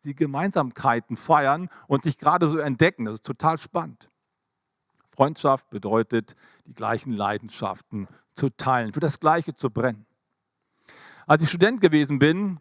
Sie 0.00 0.14
Gemeinsamkeiten 0.14 1.18
feiern 1.18 1.68
und 1.88 2.04
sich 2.04 2.16
gerade 2.16 2.48
so 2.48 2.56
entdecken. 2.56 3.04
Das 3.04 3.14
ist 3.14 3.26
total 3.26 3.58
spannend. 3.58 4.08
Freundschaft 5.14 5.70
bedeutet, 5.70 6.34
die 6.66 6.74
gleichen 6.74 7.12
Leidenschaften 7.12 8.08
zu 8.32 8.48
teilen, 8.50 8.92
für 8.92 9.00
das 9.00 9.20
Gleiche 9.20 9.54
zu 9.54 9.70
brennen. 9.70 10.06
Als 11.26 11.42
ich 11.42 11.48
Student 11.48 11.80
gewesen 11.80 12.18
bin, 12.18 12.58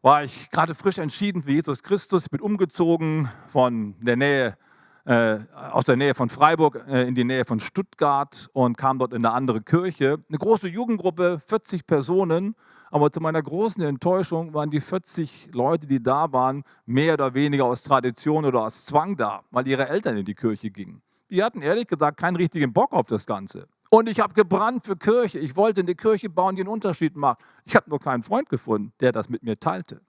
war 0.00 0.24
ich 0.24 0.50
gerade 0.50 0.74
frisch 0.74 0.98
entschieden 0.98 1.42
für 1.42 1.52
Jesus 1.52 1.82
Christus. 1.82 2.24
Ich 2.24 2.30
bin 2.30 2.40
umgezogen 2.40 3.28
von 3.48 3.94
der 4.00 4.16
Nähe, 4.16 4.56
äh, 5.04 5.38
aus 5.70 5.84
der 5.84 5.96
Nähe 5.96 6.14
von 6.14 6.30
Freiburg 6.30 6.82
äh, 6.88 7.06
in 7.06 7.14
die 7.14 7.24
Nähe 7.24 7.44
von 7.44 7.60
Stuttgart 7.60 8.48
und 8.54 8.78
kam 8.78 8.98
dort 8.98 9.12
in 9.12 9.24
eine 9.24 9.34
andere 9.34 9.60
Kirche. 9.60 10.18
Eine 10.28 10.38
große 10.38 10.68
Jugendgruppe, 10.68 11.40
40 11.46 11.86
Personen. 11.86 12.54
Aber 12.90 13.12
zu 13.12 13.20
meiner 13.20 13.42
großen 13.42 13.82
Enttäuschung 13.82 14.54
waren 14.54 14.70
die 14.70 14.80
40 14.80 15.50
Leute, 15.52 15.86
die 15.86 16.02
da 16.02 16.32
waren, 16.32 16.62
mehr 16.86 17.14
oder 17.14 17.34
weniger 17.34 17.64
aus 17.64 17.82
Tradition 17.82 18.44
oder 18.44 18.62
aus 18.62 18.86
Zwang 18.86 19.16
da, 19.16 19.42
weil 19.50 19.66
ihre 19.66 19.88
Eltern 19.88 20.16
in 20.16 20.24
die 20.24 20.36
Kirche 20.36 20.70
gingen. 20.70 21.02
Die 21.30 21.42
hatten 21.42 21.62
ehrlich 21.62 21.88
gesagt 21.88 22.18
keinen 22.18 22.36
richtigen 22.36 22.72
Bock 22.72 22.92
auf 22.92 23.06
das 23.06 23.26
Ganze. 23.26 23.68
Und 23.90 24.08
ich 24.08 24.20
habe 24.20 24.34
gebrannt 24.34 24.84
für 24.84 24.96
Kirche. 24.96 25.38
Ich 25.38 25.56
wollte 25.56 25.80
eine 25.80 25.94
Kirche 25.94 26.28
bauen, 26.28 26.56
die 26.56 26.62
einen 26.62 26.68
Unterschied 26.68 27.16
macht. 27.16 27.38
Ich 27.64 27.76
habe 27.76 27.88
nur 27.88 28.00
keinen 28.00 28.22
Freund 28.22 28.48
gefunden, 28.48 28.92
der 29.00 29.12
das 29.12 29.28
mit 29.28 29.42
mir 29.42 29.58
teilte. 29.58 30.00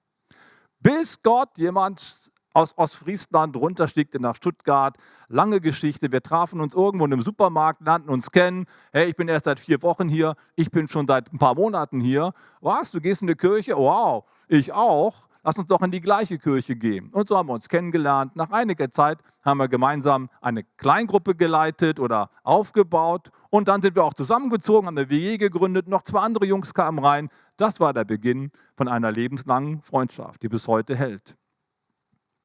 Bis 0.79 1.21
Gott 1.21 1.57
jemand 1.57 2.31
aus 2.53 2.75
Ostfriesland 2.75 3.55
runterstiegte 3.55 4.19
nach 4.19 4.35
Stuttgart. 4.35 4.97
Lange 5.27 5.61
Geschichte. 5.61 6.11
Wir 6.11 6.23
trafen 6.23 6.59
uns 6.59 6.73
irgendwo 6.73 7.05
in 7.05 7.13
einem 7.13 7.21
Supermarkt, 7.21 7.81
lernten 7.81 8.09
uns 8.09 8.31
kennen. 8.31 8.65
Hey, 8.91 9.09
ich 9.09 9.15
bin 9.15 9.27
erst 9.27 9.45
seit 9.45 9.59
vier 9.59 9.81
Wochen 9.83 10.09
hier. 10.09 10.35
Ich 10.55 10.71
bin 10.71 10.87
schon 10.87 11.05
seit 11.05 11.31
ein 11.31 11.37
paar 11.37 11.53
Monaten 11.53 11.99
hier. 11.99 12.33
Was? 12.61 12.91
Du 12.91 12.99
gehst 12.99 13.21
in 13.21 13.27
die 13.27 13.35
Kirche? 13.35 13.77
Wow, 13.77 14.25
ich 14.47 14.73
auch. 14.73 15.26
Lass 15.47 15.57
uns 15.57 15.67
doch 15.67 15.81
in 15.81 15.91
die 15.91 16.01
gleiche 16.01 16.37
Kirche 16.37 16.75
gehen. 16.75 17.07
Und 17.13 17.29
so 17.29 17.37
haben 17.37 17.47
wir 17.47 17.53
uns 17.53 17.69
kennengelernt. 17.69 18.35
Nach 18.35 18.51
einiger 18.51 18.91
Zeit 18.91 19.19
haben 19.45 19.59
wir 19.59 19.69
gemeinsam 19.69 20.29
eine 20.41 20.65
Kleingruppe 20.75 21.35
geleitet 21.35 22.01
oder 22.01 22.29
aufgebaut. 22.43 23.31
Und 23.49 23.69
dann 23.69 23.81
sind 23.81 23.95
wir 23.95 24.03
auch 24.03 24.13
zusammengezogen, 24.13 24.87
haben 24.87 24.97
eine 24.97 25.09
WG 25.09 25.37
gegründet. 25.37 25.87
Noch 25.87 26.01
zwei 26.01 26.19
andere 26.19 26.45
Jungs 26.45 26.73
kamen 26.73 26.99
rein. 26.99 27.29
Das 27.55 27.79
war 27.79 27.93
der 27.93 28.03
Beginn 28.03 28.51
von 28.75 28.89
einer 28.89 29.09
lebenslangen 29.09 29.81
Freundschaft, 29.83 30.43
die 30.43 30.49
bis 30.49 30.67
heute 30.67 30.97
hält. 30.97 31.37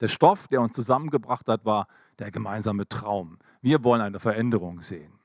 Der 0.00 0.06
Stoff, 0.06 0.46
der 0.46 0.60
uns 0.60 0.76
zusammengebracht 0.76 1.48
hat, 1.48 1.64
war 1.64 1.88
der 2.20 2.30
gemeinsame 2.30 2.88
Traum. 2.88 3.40
Wir 3.62 3.82
wollen 3.82 4.00
eine 4.00 4.20
Veränderung 4.20 4.80
sehen. 4.80 5.18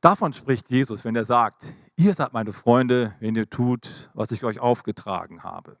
Davon 0.00 0.32
spricht 0.32 0.70
Jesus, 0.70 1.04
wenn 1.04 1.14
er 1.14 1.26
sagt, 1.26 1.74
ihr 1.96 2.14
seid 2.14 2.32
meine 2.32 2.54
Freunde, 2.54 3.14
wenn 3.20 3.36
ihr 3.36 3.50
tut, 3.50 4.08
was 4.14 4.30
ich 4.30 4.44
euch 4.44 4.60
aufgetragen 4.60 5.42
habe. 5.42 5.76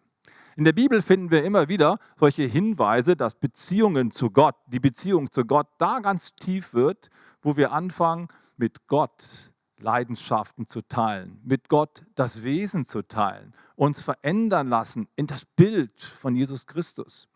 In 0.58 0.64
der 0.64 0.72
Bibel 0.72 1.02
finden 1.02 1.30
wir 1.30 1.44
immer 1.44 1.68
wieder 1.68 2.00
solche 2.16 2.42
Hinweise, 2.42 3.14
dass 3.14 3.36
Beziehungen 3.36 4.10
zu 4.10 4.32
Gott, 4.32 4.56
die 4.66 4.80
Beziehung 4.80 5.30
zu 5.30 5.44
Gott 5.44 5.68
da 5.78 6.00
ganz 6.00 6.34
tief 6.34 6.74
wird, 6.74 7.10
wo 7.42 7.56
wir 7.56 7.70
anfangen, 7.70 8.26
mit 8.56 8.88
Gott 8.88 9.52
Leidenschaften 9.78 10.66
zu 10.66 10.82
teilen, 10.82 11.40
mit 11.44 11.68
Gott 11.68 12.02
das 12.16 12.42
Wesen 12.42 12.84
zu 12.84 13.02
teilen, 13.02 13.54
uns 13.76 14.00
verändern 14.00 14.66
lassen 14.66 15.06
in 15.14 15.28
das 15.28 15.44
Bild 15.44 16.02
von 16.02 16.34
Jesus 16.34 16.66
Christus. 16.66 17.28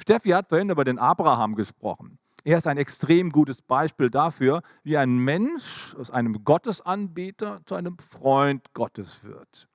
Steffi 0.00 0.28
hat 0.28 0.48
vorhin 0.48 0.70
über 0.70 0.84
den 0.84 1.00
Abraham 1.00 1.56
gesprochen. 1.56 2.20
Er 2.44 2.58
ist 2.58 2.68
ein 2.68 2.78
extrem 2.78 3.30
gutes 3.30 3.60
Beispiel 3.60 4.08
dafür, 4.08 4.62
wie 4.84 4.96
ein 4.96 5.18
Mensch 5.18 5.96
aus 5.98 6.12
einem 6.12 6.44
Gottesanbeter 6.44 7.60
zu 7.66 7.74
einem 7.74 7.98
Freund 7.98 8.72
Gottes 8.72 9.24
wird. 9.24 9.67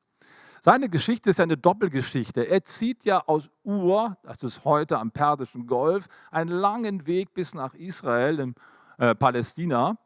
Seine 0.65 0.87
Geschichte 0.87 1.29
ist 1.29 1.41
eine 1.41 1.57
Doppelgeschichte. 1.57 2.47
Er 2.47 2.63
zieht 2.63 3.03
ja 3.03 3.21
aus 3.25 3.49
Ur, 3.65 4.15
das 4.23 4.43
ist 4.43 4.63
heute 4.63 4.97
am 4.97 5.11
Persischen 5.11 5.67
Golf, 5.67 6.07
einen 6.31 6.51
langen 6.51 7.05
Weg 7.05 7.33
bis 7.33 7.53
nach 7.53 7.73
Israel, 7.73 8.39
in 8.39 8.55
äh, 8.97 9.13
Palästina. 9.13 9.97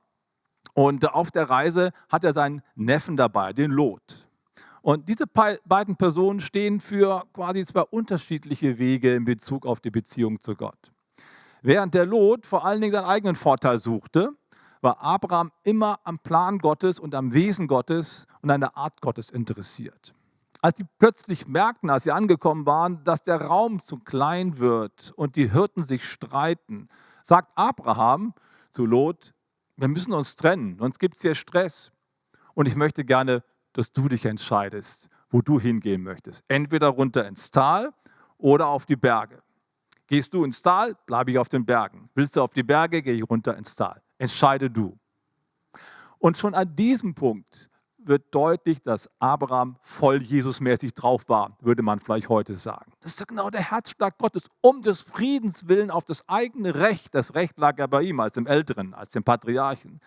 Und 0.74 1.14
auf 1.14 1.30
der 1.30 1.48
Reise 1.48 1.92
hat 2.10 2.24
er 2.24 2.34
seinen 2.34 2.64
Neffen 2.74 3.18
dabei, 3.18 3.54
den 3.54 3.70
Lot. 3.70 4.28
Und 4.82 5.08
diese 5.08 5.26
beiden 5.28 5.96
Personen 5.96 6.40
stehen 6.40 6.80
für 6.80 7.26
quasi 7.34 7.64
zwei 7.64 7.82
unterschiedliche 7.82 8.80
Wege 8.80 9.14
in 9.14 9.26
Bezug 9.26 9.64
auf 9.64 9.80
die 9.80 9.92
Beziehung 9.92 10.40
zu 10.40 10.56
Gott. 10.56 10.92
Während 11.62 11.94
der 11.94 12.08
Lot 12.08 12.48
vor 12.48 12.66
allen 12.66 12.82
Dingen 12.82 12.94
seinen 12.94 13.06
eigenen 13.06 13.36
Vorteil 13.36 13.78
suchte, 13.78 14.32
war 14.82 15.04
Abraham 15.04 15.52
immer 15.62 16.00
am 16.04 16.18
Plan 16.18 16.58
Gottes 16.58 17.00
und 17.00 17.14
am 17.14 17.32
Wesen 17.32 17.68
Gottes 17.68 18.26
und 18.42 18.50
an 18.50 18.62
der 18.62 18.76
Art 18.76 19.00
Gottes 19.02 19.30
interessiert. 19.30 20.16
Als 20.62 20.78
sie 20.78 20.86
plötzlich 20.98 21.48
merkten, 21.48 21.90
als 21.90 22.04
sie 22.04 22.12
angekommen 22.12 22.66
waren, 22.66 23.04
dass 23.04 23.24
der 23.24 23.42
Raum 23.42 23.82
zu 23.82 23.98
klein 23.98 24.58
wird 24.58 25.14
und 25.16 25.36
die 25.36 25.52
Hirten 25.52 25.84
sich 25.84 26.10
streiten, 26.10 26.90
sagt 27.22 27.52
Abraham 27.56 28.34
zu 28.72 28.86
Lot, 28.86 29.34
wir 29.76 29.88
müssen 29.88 30.14
uns 30.14 30.36
trennen, 30.36 30.78
sonst 30.80 31.00
gibt 31.00 31.16
es 31.16 31.22
hier 31.22 31.36
Stress. 31.36 31.92
Und 32.56 32.68
ich 32.68 32.76
möchte 32.76 33.06
gerne 33.06 33.44
dass 33.78 33.92
du 33.92 34.10
dich 34.10 34.26
entscheidest, 34.26 35.08
wo 35.30 35.42
du 35.44 35.60
hingehen 35.60 36.02
möchtest. 36.02 36.44
Entweder 36.48 36.88
runter 36.88 37.28
ins 37.28 37.52
Tal 37.52 37.94
oder 38.40 38.68
auf 38.68 38.88
die 38.88 38.96
Berge. 38.96 39.44
Gehst 40.08 40.34
du 40.34 40.44
ins 40.44 40.64
Tal, 40.64 40.96
bleibe 41.06 41.30
ich 41.30 41.38
auf 41.38 41.48
den 41.48 41.64
Bergen. 41.64 42.10
Willst 42.16 42.36
du 42.36 42.42
auf 42.42 42.50
die 42.50 42.64
Berge, 42.64 43.04
gehe 43.04 43.14
ich 43.14 43.30
runter 43.30 43.56
ins 43.56 43.76
Tal. 43.76 44.02
Entscheide 44.18 44.72
du. 44.72 44.98
Und 46.18 46.38
schon 46.38 46.56
an 46.56 46.76
diesem 46.76 47.14
Punkt 47.14 47.70
wird 48.08 48.34
deutlich, 48.34 48.82
dass 48.82 49.10
Abraham 49.20 49.78
voll 49.82 50.22
Jesusmäßig 50.22 50.94
drauf 50.94 51.28
war, 51.30 51.58
würde 51.62 51.84
man 51.84 52.00
vielleicht 52.00 52.30
heute 52.30 52.56
sagen. 52.56 52.92
Das 53.02 53.14
ist 53.14 53.28
genau 53.28 53.50
der 53.50 53.72
Herzschlag 53.72 54.18
Gottes. 54.18 54.44
Um 54.62 54.82
des 54.82 55.02
Friedens 55.02 55.68
willen 55.68 55.92
auf 55.92 56.06
das 56.06 56.28
eigene 56.28 56.76
Recht, 56.76 57.16
das 57.16 57.36
Recht 57.36 57.58
lag 57.58 57.78
ja 57.80 57.88
bei 57.88 58.04
ihm 58.04 58.20
als 58.20 58.34
dem 58.34 58.48
Älteren, 58.48 58.94
als 58.94 59.12
dem 59.12 59.24
Patriarchen, 59.24 60.02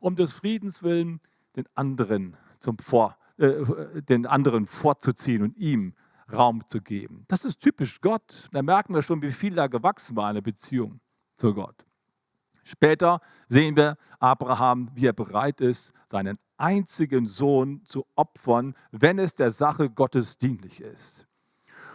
um 0.00 0.16
des 0.16 0.32
Friedens 0.32 0.82
willen 0.82 1.20
den 1.56 1.66
anderen 1.74 2.36
zum 2.58 2.78
Vor, 2.78 3.16
äh, 3.38 4.02
den 4.02 4.26
anderen 4.26 4.66
vorzuziehen 4.66 5.42
und 5.42 5.56
ihm 5.56 5.94
Raum 6.32 6.66
zu 6.66 6.80
geben. 6.80 7.24
Das 7.28 7.44
ist 7.44 7.60
typisch 7.60 8.00
Gott. 8.00 8.48
Da 8.52 8.62
merken 8.62 8.94
wir 8.94 9.02
schon, 9.02 9.22
wie 9.22 9.30
viel 9.30 9.54
da 9.54 9.68
gewachsen 9.68 10.16
war, 10.16 10.28
eine 10.28 10.42
Beziehung 10.42 11.00
zu 11.36 11.54
Gott. 11.54 11.85
Später 12.66 13.20
sehen 13.48 13.76
wir 13.76 13.96
Abraham, 14.18 14.90
wie 14.92 15.06
er 15.06 15.12
bereit 15.12 15.60
ist, 15.60 15.92
seinen 16.10 16.36
einzigen 16.56 17.26
Sohn 17.26 17.84
zu 17.84 18.04
opfern, 18.16 18.74
wenn 18.90 19.20
es 19.20 19.34
der 19.34 19.52
Sache 19.52 19.88
Gottes 19.88 20.36
dienlich 20.36 20.80
ist. 20.80 21.28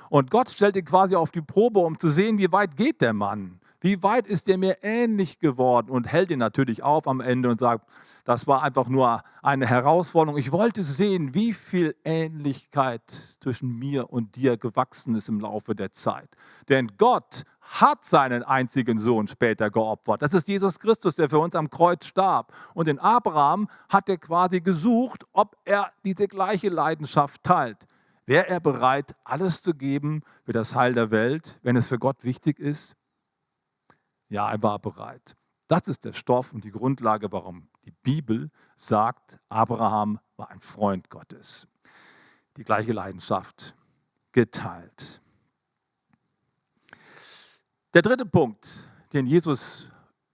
Und 0.09 0.31
Gott 0.31 0.49
stellt 0.49 0.77
ihn 0.77 0.85
quasi 0.85 1.15
auf 1.15 1.31
die 1.31 1.41
Probe, 1.41 1.81
um 1.81 1.99
zu 1.99 2.09
sehen, 2.09 2.37
wie 2.37 2.53
weit 2.53 2.77
geht 2.77 3.01
der 3.01 3.11
Mann. 3.11 3.59
Wie 3.81 4.01
weit 4.01 4.27
ist 4.27 4.47
er 4.47 4.57
mir 4.57 4.77
ähnlich 4.81 5.39
geworden? 5.39 5.89
Und 5.89 6.07
hält 6.07 6.31
ihn 6.31 6.39
natürlich 6.39 6.83
auf 6.83 7.05
am 7.05 7.19
Ende 7.19 7.49
und 7.49 7.59
sagt, 7.59 7.85
das 8.23 8.47
war 8.47 8.63
einfach 8.63 8.87
nur 8.87 9.23
eine 9.41 9.67
Herausforderung. 9.67 10.39
Ich 10.39 10.53
wollte 10.53 10.83
sehen, 10.83 11.33
wie 11.33 11.51
viel 11.51 11.95
Ähnlichkeit 12.05 13.01
zwischen 13.41 13.77
mir 13.77 14.09
und 14.09 14.35
dir 14.37 14.55
gewachsen 14.55 15.15
ist 15.15 15.27
im 15.27 15.41
Laufe 15.41 15.75
der 15.75 15.91
Zeit. 15.91 16.29
Denn 16.69 16.91
Gott 16.97 17.43
hat 17.79 18.03
seinen 18.03 18.43
einzigen 18.43 18.97
Sohn 18.97 19.27
später 19.27 19.69
geopfert. 19.69 20.21
Das 20.21 20.33
ist 20.33 20.47
Jesus 20.49 20.77
Christus, 20.77 21.15
der 21.15 21.29
für 21.29 21.39
uns 21.39 21.55
am 21.55 21.69
Kreuz 21.69 22.05
starb. 22.05 22.53
Und 22.73 22.89
in 22.89 22.99
Abraham 22.99 23.69
hat 23.87 24.09
er 24.09 24.17
quasi 24.17 24.59
gesucht, 24.59 25.25
ob 25.31 25.55
er 25.63 25.89
diese 26.03 26.27
gleiche 26.27 26.67
Leidenschaft 26.67 27.43
teilt. 27.43 27.87
Wäre 28.25 28.49
er 28.49 28.59
bereit, 28.59 29.15
alles 29.23 29.61
zu 29.61 29.73
geben 29.73 30.21
für 30.43 30.51
das 30.51 30.75
Heil 30.75 30.93
der 30.93 31.11
Welt, 31.11 31.59
wenn 31.63 31.77
es 31.77 31.87
für 31.87 31.97
Gott 31.97 32.23
wichtig 32.25 32.59
ist? 32.59 32.95
Ja, 34.27 34.51
er 34.51 34.61
war 34.61 34.79
bereit. 34.79 35.35
Das 35.67 35.87
ist 35.87 36.03
der 36.03 36.13
Stoff 36.13 36.51
und 36.51 36.65
die 36.65 36.71
Grundlage, 36.71 37.31
warum 37.31 37.69
die 37.85 37.91
Bibel 37.91 38.51
sagt, 38.75 39.39
Abraham 39.47 40.19
war 40.35 40.49
ein 40.49 40.59
Freund 40.59 41.09
Gottes. 41.09 41.67
Die 42.57 42.63
gleiche 42.63 42.91
Leidenschaft 42.91 43.75
geteilt. 44.33 45.21
Der 47.93 48.01
dritte 48.01 48.25
Punkt, 48.25 48.87
den 49.11 49.25
Jesus 49.25 49.91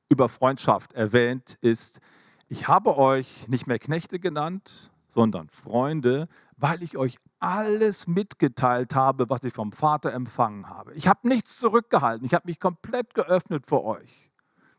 über 0.10 0.30
Freundschaft 0.30 0.94
erwähnt, 0.94 1.58
ist, 1.62 2.02
ich 2.50 2.68
habe 2.68 2.96
euch 2.98 3.48
nicht 3.48 3.66
mehr 3.66 3.80
Knechte 3.80 4.20
genannt, 4.20 4.92
sondern 5.08 5.50
Freunde, 5.50 6.28
weil 6.56 6.84
ich 6.84 6.98
euch 6.98 7.18
alles 7.40 8.06
mitgeteilt 8.06 8.94
habe, 8.94 9.32
was 9.32 9.44
ich 9.44 9.56
vom 9.56 9.72
Vater 9.72 10.14
empfangen 10.14 10.70
habe. 10.70 10.94
Ich 10.94 11.08
habe 11.08 11.28
nichts 11.28 11.58
zurückgehalten. 11.58 12.28
Ich 12.28 12.36
habe 12.36 12.46
mich 12.46 12.60
komplett 12.60 13.16
geöffnet 13.16 13.66
für 13.66 13.84
euch. 13.84 14.30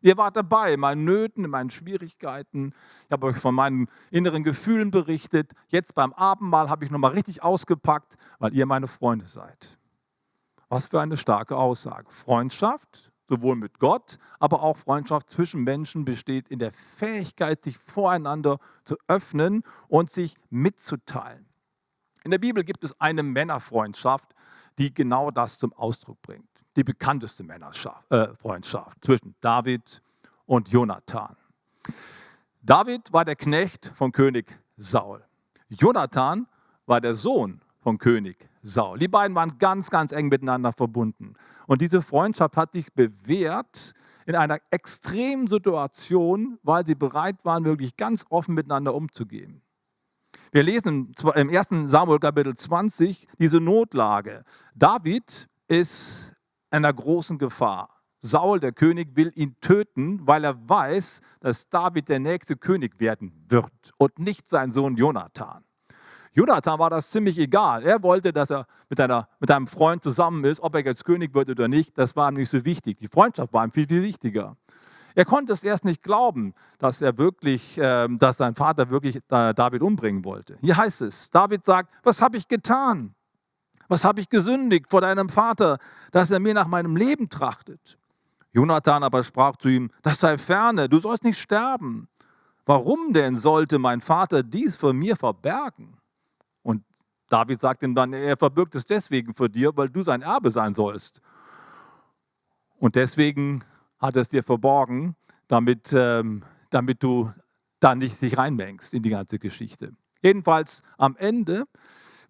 Ihr 0.00 0.16
wart 0.16 0.36
dabei 0.36 0.74
in 0.74 0.78
meinen 0.78 1.02
Nöten, 1.02 1.44
in 1.44 1.50
meinen 1.50 1.70
Schwierigkeiten. 1.70 2.72
Ich 3.06 3.10
habe 3.10 3.26
euch 3.26 3.38
von 3.38 3.56
meinen 3.56 3.88
inneren 4.12 4.44
Gefühlen 4.44 4.92
berichtet. 4.92 5.50
Jetzt 5.66 5.96
beim 5.96 6.12
Abendmahl 6.12 6.70
habe 6.70 6.84
ich 6.84 6.92
nochmal 6.92 7.10
richtig 7.10 7.42
ausgepackt, 7.42 8.14
weil 8.38 8.54
ihr 8.54 8.66
meine 8.66 8.86
Freunde 8.86 9.26
seid. 9.26 9.78
Was 10.68 10.86
für 10.86 11.00
eine 11.00 11.16
starke 11.16 11.56
Aussage. 11.56 12.10
Freundschaft, 12.10 13.10
sowohl 13.28 13.56
mit 13.56 13.78
Gott, 13.78 14.18
aber 14.38 14.62
auch 14.62 14.76
Freundschaft 14.76 15.30
zwischen 15.30 15.62
Menschen 15.64 16.04
besteht 16.04 16.48
in 16.48 16.58
der 16.58 16.72
Fähigkeit, 16.72 17.64
sich 17.64 17.78
voreinander 17.78 18.58
zu 18.84 18.96
öffnen 19.06 19.62
und 19.88 20.10
sich 20.10 20.36
mitzuteilen. 20.50 21.46
In 22.24 22.30
der 22.30 22.38
Bibel 22.38 22.64
gibt 22.64 22.84
es 22.84 22.98
eine 23.00 23.22
Männerfreundschaft, 23.22 24.34
die 24.78 24.92
genau 24.92 25.30
das 25.30 25.58
zum 25.58 25.72
Ausdruck 25.72 26.20
bringt. 26.22 26.48
Die 26.76 26.84
bekannteste 26.84 27.44
Männerfreundschaft 27.44 28.96
äh, 28.96 29.00
zwischen 29.00 29.34
David 29.40 30.02
und 30.46 30.68
Jonathan. 30.68 31.36
David 32.62 33.12
war 33.12 33.24
der 33.24 33.36
Knecht 33.36 33.92
von 33.94 34.12
König 34.12 34.58
Saul. 34.76 35.24
Jonathan 35.68 36.46
war 36.86 37.00
der 37.00 37.14
Sohn 37.14 37.60
von 37.88 37.96
König 37.96 38.50
Saul. 38.60 38.98
Die 38.98 39.08
beiden 39.08 39.34
waren 39.34 39.56
ganz, 39.56 39.88
ganz 39.88 40.12
eng 40.12 40.28
miteinander 40.28 40.74
verbunden. 40.74 41.32
Und 41.66 41.80
diese 41.80 42.02
Freundschaft 42.02 42.54
hat 42.58 42.74
sich 42.74 42.92
bewährt 42.92 43.94
in 44.26 44.34
einer 44.34 44.58
extremen 44.70 45.46
Situation, 45.46 46.58
weil 46.62 46.84
sie 46.84 46.94
bereit 46.94 47.36
waren, 47.44 47.64
wirklich 47.64 47.96
ganz 47.96 48.26
offen 48.28 48.54
miteinander 48.54 48.94
umzugehen. 48.94 49.62
Wir 50.52 50.64
lesen 50.64 51.14
im 51.34 51.48
1. 51.48 51.90
Samuel 51.90 52.18
Kapitel 52.18 52.54
20 52.54 53.26
diese 53.38 53.58
Notlage. 53.58 54.44
David 54.74 55.48
ist 55.66 56.34
in 56.70 56.84
einer 56.84 56.92
großen 56.92 57.38
Gefahr. 57.38 57.88
Saul, 58.20 58.60
der 58.60 58.72
König, 58.72 59.16
will 59.16 59.32
ihn 59.34 59.56
töten, 59.62 60.26
weil 60.26 60.44
er 60.44 60.68
weiß, 60.68 61.22
dass 61.40 61.70
David 61.70 62.10
der 62.10 62.18
nächste 62.18 62.54
König 62.54 63.00
werden 63.00 63.32
wird 63.48 63.94
und 63.96 64.18
nicht 64.18 64.46
sein 64.46 64.72
Sohn 64.72 64.98
Jonathan. 64.98 65.64
Jonathan 66.34 66.78
war 66.78 66.90
das 66.90 67.10
ziemlich 67.10 67.38
egal. 67.38 67.82
Er 67.82 68.02
wollte, 68.02 68.32
dass 68.32 68.50
er 68.50 68.66
mit, 68.88 69.00
einer, 69.00 69.28
mit 69.40 69.50
einem 69.50 69.66
Freund 69.66 70.02
zusammen 70.02 70.44
ist, 70.44 70.60
ob 70.60 70.74
er 70.74 70.84
jetzt 70.84 71.04
König 71.04 71.34
wird 71.34 71.50
oder 71.50 71.68
nicht. 71.68 71.96
Das 71.96 72.14
war 72.16 72.30
ihm 72.30 72.36
nicht 72.36 72.50
so 72.50 72.64
wichtig. 72.64 72.98
Die 72.98 73.08
Freundschaft 73.08 73.52
war 73.52 73.64
ihm 73.64 73.72
viel, 73.72 73.86
viel 73.86 74.02
wichtiger. 74.02 74.56
Er 75.14 75.24
konnte 75.24 75.52
es 75.52 75.64
erst 75.64 75.84
nicht 75.84 76.02
glauben, 76.02 76.54
dass 76.78 77.02
er 77.02 77.18
wirklich, 77.18 77.76
äh, 77.78 78.06
dass 78.08 78.36
sein 78.36 78.54
Vater 78.54 78.88
wirklich 78.90 79.18
David 79.28 79.82
umbringen 79.82 80.24
wollte. 80.24 80.58
Hier 80.60 80.76
heißt 80.76 81.02
es: 81.02 81.30
David 81.30 81.64
sagt, 81.64 81.92
was 82.04 82.22
habe 82.22 82.36
ich 82.36 82.46
getan? 82.46 83.14
Was 83.88 84.04
habe 84.04 84.20
ich 84.20 84.28
gesündigt 84.28 84.86
vor 84.90 85.00
deinem 85.00 85.28
Vater, 85.28 85.78
dass 86.12 86.30
er 86.30 86.38
mir 86.38 86.54
nach 86.54 86.66
meinem 86.66 86.94
Leben 86.96 87.28
trachtet? 87.28 87.98
Jonathan 88.52 89.02
aber 89.02 89.24
sprach 89.24 89.56
zu 89.56 89.68
ihm, 89.68 89.90
das 90.02 90.20
sei 90.20 90.38
ferne, 90.38 90.88
du 90.88 91.00
sollst 91.00 91.24
nicht 91.24 91.40
sterben. 91.40 92.08
Warum 92.64 93.12
denn 93.12 93.36
sollte 93.36 93.78
mein 93.78 94.00
Vater 94.00 94.42
dies 94.42 94.76
vor 94.76 94.92
mir 94.92 95.16
verbergen? 95.16 95.97
David 97.28 97.60
sagt 97.60 97.82
ihm 97.82 97.94
dann, 97.94 98.12
er 98.12 98.36
verbirgt 98.36 98.74
es 98.74 98.86
deswegen 98.86 99.34
vor 99.34 99.48
dir, 99.48 99.76
weil 99.76 99.88
du 99.88 100.02
sein 100.02 100.22
Erbe 100.22 100.50
sein 100.50 100.74
sollst. 100.74 101.20
Und 102.78 102.94
deswegen 102.96 103.64
hat 103.98 104.16
er 104.16 104.22
es 104.22 104.28
dir 104.28 104.42
verborgen, 104.42 105.16
damit, 105.48 105.92
ähm, 105.92 106.44
damit 106.70 107.02
du 107.02 107.32
da 107.80 107.94
nicht 107.94 108.20
dich 108.22 108.38
reinmengst 108.38 108.94
in 108.94 109.02
die 109.02 109.10
ganze 109.10 109.38
Geschichte. 109.38 109.94
Jedenfalls 110.22 110.82
am 110.96 111.16
Ende 111.16 111.64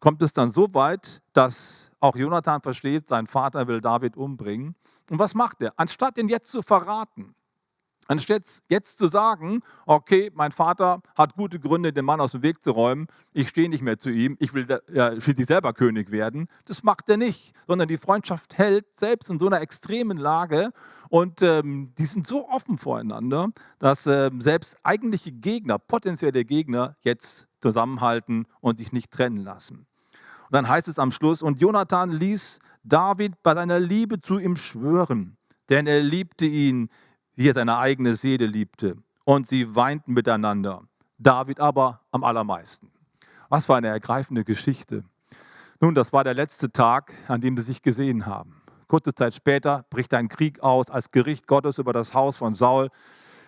kommt 0.01 0.23
es 0.23 0.33
dann 0.33 0.51
so 0.51 0.73
weit, 0.75 1.23
dass 1.33 1.91
auch 2.01 2.17
Jonathan 2.17 2.63
versteht, 2.63 3.09
sein 3.09 3.27
Vater 3.27 3.67
will 3.67 3.81
David 3.81 4.17
umbringen. 4.17 4.75
Und 5.11 5.19
was 5.19 5.35
macht 5.35 5.63
er? 5.63 5.73
Anstatt 5.77 6.19
ihn 6.19 6.29
jetzt 6.29 6.49
zu 6.49 6.63
verraten, 6.63 7.35
anstatt 8.09 8.43
jetzt 8.69 8.99
zu 8.99 9.07
sagen, 9.07 9.61
okay, 9.87 10.31
mein 10.35 10.51
Vater 10.51 11.01
hat 11.15 11.35
gute 11.35 11.61
Gründe, 11.61 11.93
den 11.93 12.05
Mann 12.05 12.21
aus 12.21 12.33
dem 12.33 12.43
Weg 12.43 12.63
zu 12.63 12.73
räumen, 12.73 13.07
ich 13.33 13.49
stehe 13.51 13.69
nicht 13.69 13.83
mehr 13.83 13.99
zu 13.99 14.11
ihm, 14.11 14.37
ich 14.41 14.55
will 14.55 14.67
ja, 14.93 15.21
schließlich 15.21 15.47
selber 15.47 15.73
König 15.73 16.11
werden, 16.11 16.49
das 16.65 16.83
macht 16.83 17.09
er 17.09 17.19
nicht, 17.19 17.55
sondern 17.67 17.87
die 17.87 17.99
Freundschaft 17.99 18.59
hält, 18.59 18.87
selbst 18.99 19.31
in 19.31 19.39
so 19.39 19.47
einer 19.47 19.61
extremen 19.61 20.19
Lage. 20.19 20.71
Und 21.11 21.43
ähm, 21.43 21.93
die 21.97 22.07
sind 22.07 22.27
so 22.27 22.49
offen 22.49 22.79
voreinander, 22.79 23.49
dass 23.79 24.07
ähm, 24.07 24.41
selbst 24.41 24.79
eigentliche 24.83 25.33
Gegner, 25.33 25.79
potenzielle 25.79 26.45
Gegner, 26.45 26.97
jetzt 27.01 27.47
zusammenhalten 27.61 28.47
und 28.61 28.79
sich 28.79 28.93
nicht 28.93 29.11
trennen 29.11 29.45
lassen. 29.45 29.87
Und 30.49 30.55
dann 30.55 30.69
heißt 30.69 30.89
es 30.89 30.99
am 30.99 31.13
Schluss, 31.13 31.43
und 31.43 31.61
Jonathan 31.61 32.11
ließ 32.11 32.61
David 32.83 33.43
bei 33.43 33.55
seiner 33.55 33.81
Liebe 33.81 34.21
zu 34.21 34.39
ihm 34.39 34.57
schwören, 34.57 35.37
denn 35.69 35.87
er 35.87 36.03
liebte 36.03 36.47
ihn, 36.47 36.89
wie 37.39 37.49
er 37.49 37.55
seine 37.55 37.79
eigene 37.79 38.17
Seele 38.17 38.47
liebte. 38.47 38.97
Und 39.25 39.47
sie 39.47 39.77
weinten 39.77 40.13
miteinander. 40.13 40.83
David 41.19 41.61
aber 41.61 42.01
am 42.11 42.25
allermeisten. 42.25 42.91
Was 43.49 43.67
für 43.67 43.77
eine 43.77 43.87
ergreifende 43.87 44.43
Geschichte. 44.43 45.05
Nun, 45.81 45.95
das 45.95 46.13
war 46.13 46.25
der 46.25 46.35
letzte 46.35 46.73
Tag, 46.73 47.15
an 47.29 47.41
dem 47.41 47.57
sie 47.57 47.63
sich 47.63 47.81
gesehen 47.81 48.27
haben. 48.27 48.61
Kurze 48.89 49.15
Zeit 49.15 49.37
später 49.37 49.85
bricht 49.89 50.15
ein 50.15 50.29
Krieg 50.29 50.65
aus 50.65 50.91
als 50.91 51.13
Gericht 51.13 51.47
Gottes 51.47 51.79
über 51.79 51.93
das 51.93 52.13
Haus 52.13 52.37
von 52.37 52.55
Saul. 52.55 52.91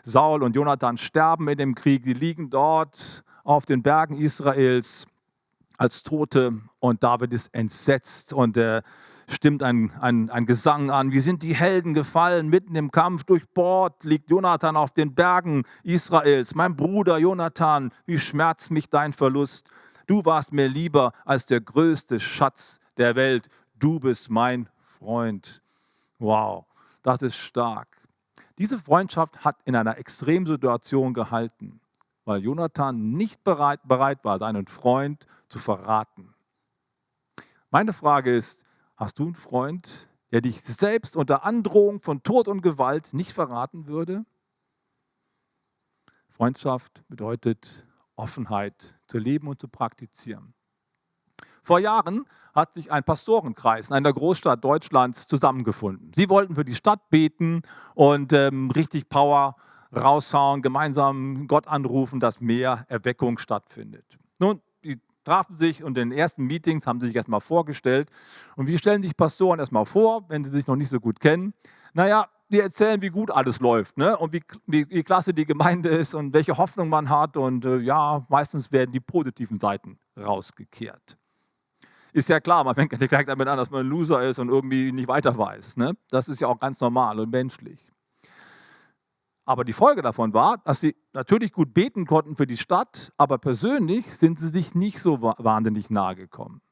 Saul 0.05 0.45
und 0.45 0.55
Jonathan 0.55 0.97
sterben 0.97 1.49
in 1.49 1.59
dem 1.59 1.75
Krieg. 1.75 2.05
Sie 2.05 2.13
liegen 2.13 2.49
dort 2.49 3.25
auf 3.43 3.65
den 3.67 3.83
Bergen 3.83 4.17
Israels 4.17 5.09
als 5.79 6.05
Tote 6.05 6.61
und 6.79 7.03
David 7.03 7.33
ist 7.33 7.53
entsetzt 7.53 8.33
und 8.33 8.57
er 8.57 8.85
stimmt 9.33 9.63
ein, 9.63 9.93
ein, 10.01 10.31
ein 10.31 10.47
Gesang 10.47 10.91
an. 10.91 11.13
Wie 11.13 11.21
sind 11.21 11.43
die 11.43 11.55
Helden 11.55 11.95
gefallen, 11.95 12.49
mitten 12.49 12.75
im 12.75 12.91
Kampf 12.91 13.25
durchbohrt, 13.25 14.05
liegt 14.05 14.31
Jonathan 14.31 14.77
auf 14.77 14.91
den 14.91 15.15
Bergen 15.15 15.65
Israels. 15.83 16.55
Mein 16.55 16.77
Bruder 16.77 17.19
Jonathan, 17.19 17.93
wie 18.07 18.19
schmerzt 18.19 18.71
mich 18.71 18.89
dein 18.89 19.13
Verlust. 19.13 19.71
Du 20.07 20.25
warst 20.25 20.53
mir 20.53 20.69
lieber 20.69 21.13
als 21.25 21.47
der 21.47 21.61
größte 21.61 22.19
Schatz 22.19 22.81
der 22.97 23.15
Welt. 23.15 23.49
Du 23.79 24.01
bist 24.01 24.31
mein 24.31 24.69
Freund. 24.83 25.63
Wow, 26.19 26.67
das 27.03 27.23
ist 27.23 27.37
stark. 27.37 27.89
Diese 28.59 28.79
Freundschaft 28.79 29.45
hat 29.45 29.57
in 29.65 29.75
einer 29.75 29.97
Extremsituation 29.97 31.15
gehalten, 31.15 31.81
weil 32.25 32.43
Jonathan 32.43 33.13
nicht 33.13 33.43
bereit, 33.43 33.81
bereit 33.85 34.19
war, 34.23 34.39
seinen 34.39 34.67
Freund 34.67 35.27
zu 35.49 35.59
verraten. 35.59 36.35
Meine 37.71 37.93
Frage 37.93 38.37
ist, 38.37 38.65
hast 39.01 39.19
du 39.19 39.25
einen 39.25 39.35
Freund, 39.35 40.09
der 40.31 40.43
dich 40.43 40.61
selbst 40.61 41.17
unter 41.17 41.45
Androhung 41.45 42.01
von 42.01 42.23
Tod 42.23 42.47
und 42.47 42.61
Gewalt 42.61 43.13
nicht 43.15 43.33
verraten 43.33 43.87
würde? 43.87 44.25
Freundschaft 46.29 47.03
bedeutet 47.09 47.87
Offenheit 48.15 48.99
zu 49.07 49.19
leben 49.19 49.49
und 49.49 49.61
zu 49.61 49.69
praktizieren. 49.69 50.55
Vor 51.63 51.79
Jahren 51.79 52.27
hat 52.55 52.75
sich 52.75 52.93
ein 52.93 53.03
Pastorenkreis 53.03 53.89
in 53.89 53.95
einer 53.95 54.13
Großstadt 54.13 54.63
Deutschlands 54.63 55.27
zusammengefunden. 55.27 56.13
Sie 56.15 56.29
wollten 56.29 56.55
für 56.55 56.65
die 56.65 56.75
Stadt 56.75 57.11
beten 57.11 57.63
und 57.95 58.33
ähm, 58.33 58.71
richtig 58.71 59.09
Power 59.09 59.57
raushauen, 59.95 60.63
gemeinsam 60.63 61.47
Gott 61.49 61.67
anrufen, 61.67 62.21
dass 62.21 62.41
mehr 62.41 62.85
Erweckung 62.89 63.39
stattfindet. 63.39 64.19
Nun, 64.39 64.63
trafen 65.25 65.57
sich 65.57 65.83
und 65.83 65.99
in 65.99 66.11
den 66.11 66.19
ersten 66.19 66.45
Meetings 66.45 66.87
haben 66.87 67.01
sie 67.01 67.07
sich 67.07 67.17
erstmal 67.17 67.41
vorgestellt. 67.41 68.11
Und 68.57 68.67
wie 68.67 68.79
stellen 68.79 69.03
sich 69.03 69.17
Pastoren 69.17 69.61
erstmal 69.61 69.87
vor, 69.87 70.25
wenn 70.29 70.45
sie 70.45 70.51
sich 70.51 70.67
noch 70.67 70.77
nicht 70.77 70.91
so 70.91 71.01
gut 71.01 71.21
kennen? 71.21 71.55
Naja, 71.93 72.27
die 72.51 72.61
erzählen, 72.61 73.01
wie 73.01 73.11
gut 73.11 73.31
alles 73.31 73.61
läuft 73.61 73.97
ne? 73.97 74.17
und 74.17 74.33
wie, 74.33 74.43
wie, 74.67 74.89
wie 74.91 75.03
klasse 75.03 75.33
die 75.33 75.45
Gemeinde 75.45 75.89
ist 75.89 76.15
und 76.15 76.33
welche 76.33 76.57
Hoffnung 76.59 76.89
man 76.89 77.09
hat. 77.09 77.37
Und 77.37 77.65
äh, 77.65 77.79
ja, 77.79 78.27
meistens 78.29 78.73
werden 78.73 78.93
die 78.93 79.01
positiven 79.01 79.59
Seiten 79.61 79.99
rausgekehrt. 80.19 81.17
Ist 82.13 82.29
ja 82.29 82.41
klar, 82.41 82.65
man 82.65 82.75
fängt 82.75 82.93
direkt 82.93 83.29
damit 83.29 83.47
an, 83.47 83.57
dass 83.57 83.71
man 83.71 83.87
ein 83.87 83.89
Loser 83.89 84.23
ist 84.23 84.41
und 84.41 84.49
irgendwie 84.49 84.91
nicht 84.91 85.07
weiter 85.07 85.37
weiß. 85.37 85.77
Ne? 85.77 85.93
Das 86.11 86.29
ist 86.29 86.41
ja 86.41 86.49
auch 86.49 86.59
ganz 86.59 86.81
normal 86.81 87.21
und 87.21 87.31
menschlich. 87.31 87.93
Aber 89.51 89.65
die 89.65 89.73
Folge 89.73 90.01
davon 90.01 90.33
war, 90.33 90.59
dass 90.59 90.81
sie 90.81 90.95
natürlich 91.13 91.51
gut 91.51 91.75
beten 91.75 92.07
konnten 92.07 92.37
für 92.37 92.47
die 92.47 92.57
Stadt, 92.57 93.13
aber 93.17 93.37
persönlich 93.37 94.07
sind 94.07 94.39
sie 94.39 94.47
sich 94.47 94.77
nicht 94.77 95.01
so 95.01 95.21
wahnsinnig 95.23 95.91
nahe 95.91 96.15
gekommen. 96.15 96.63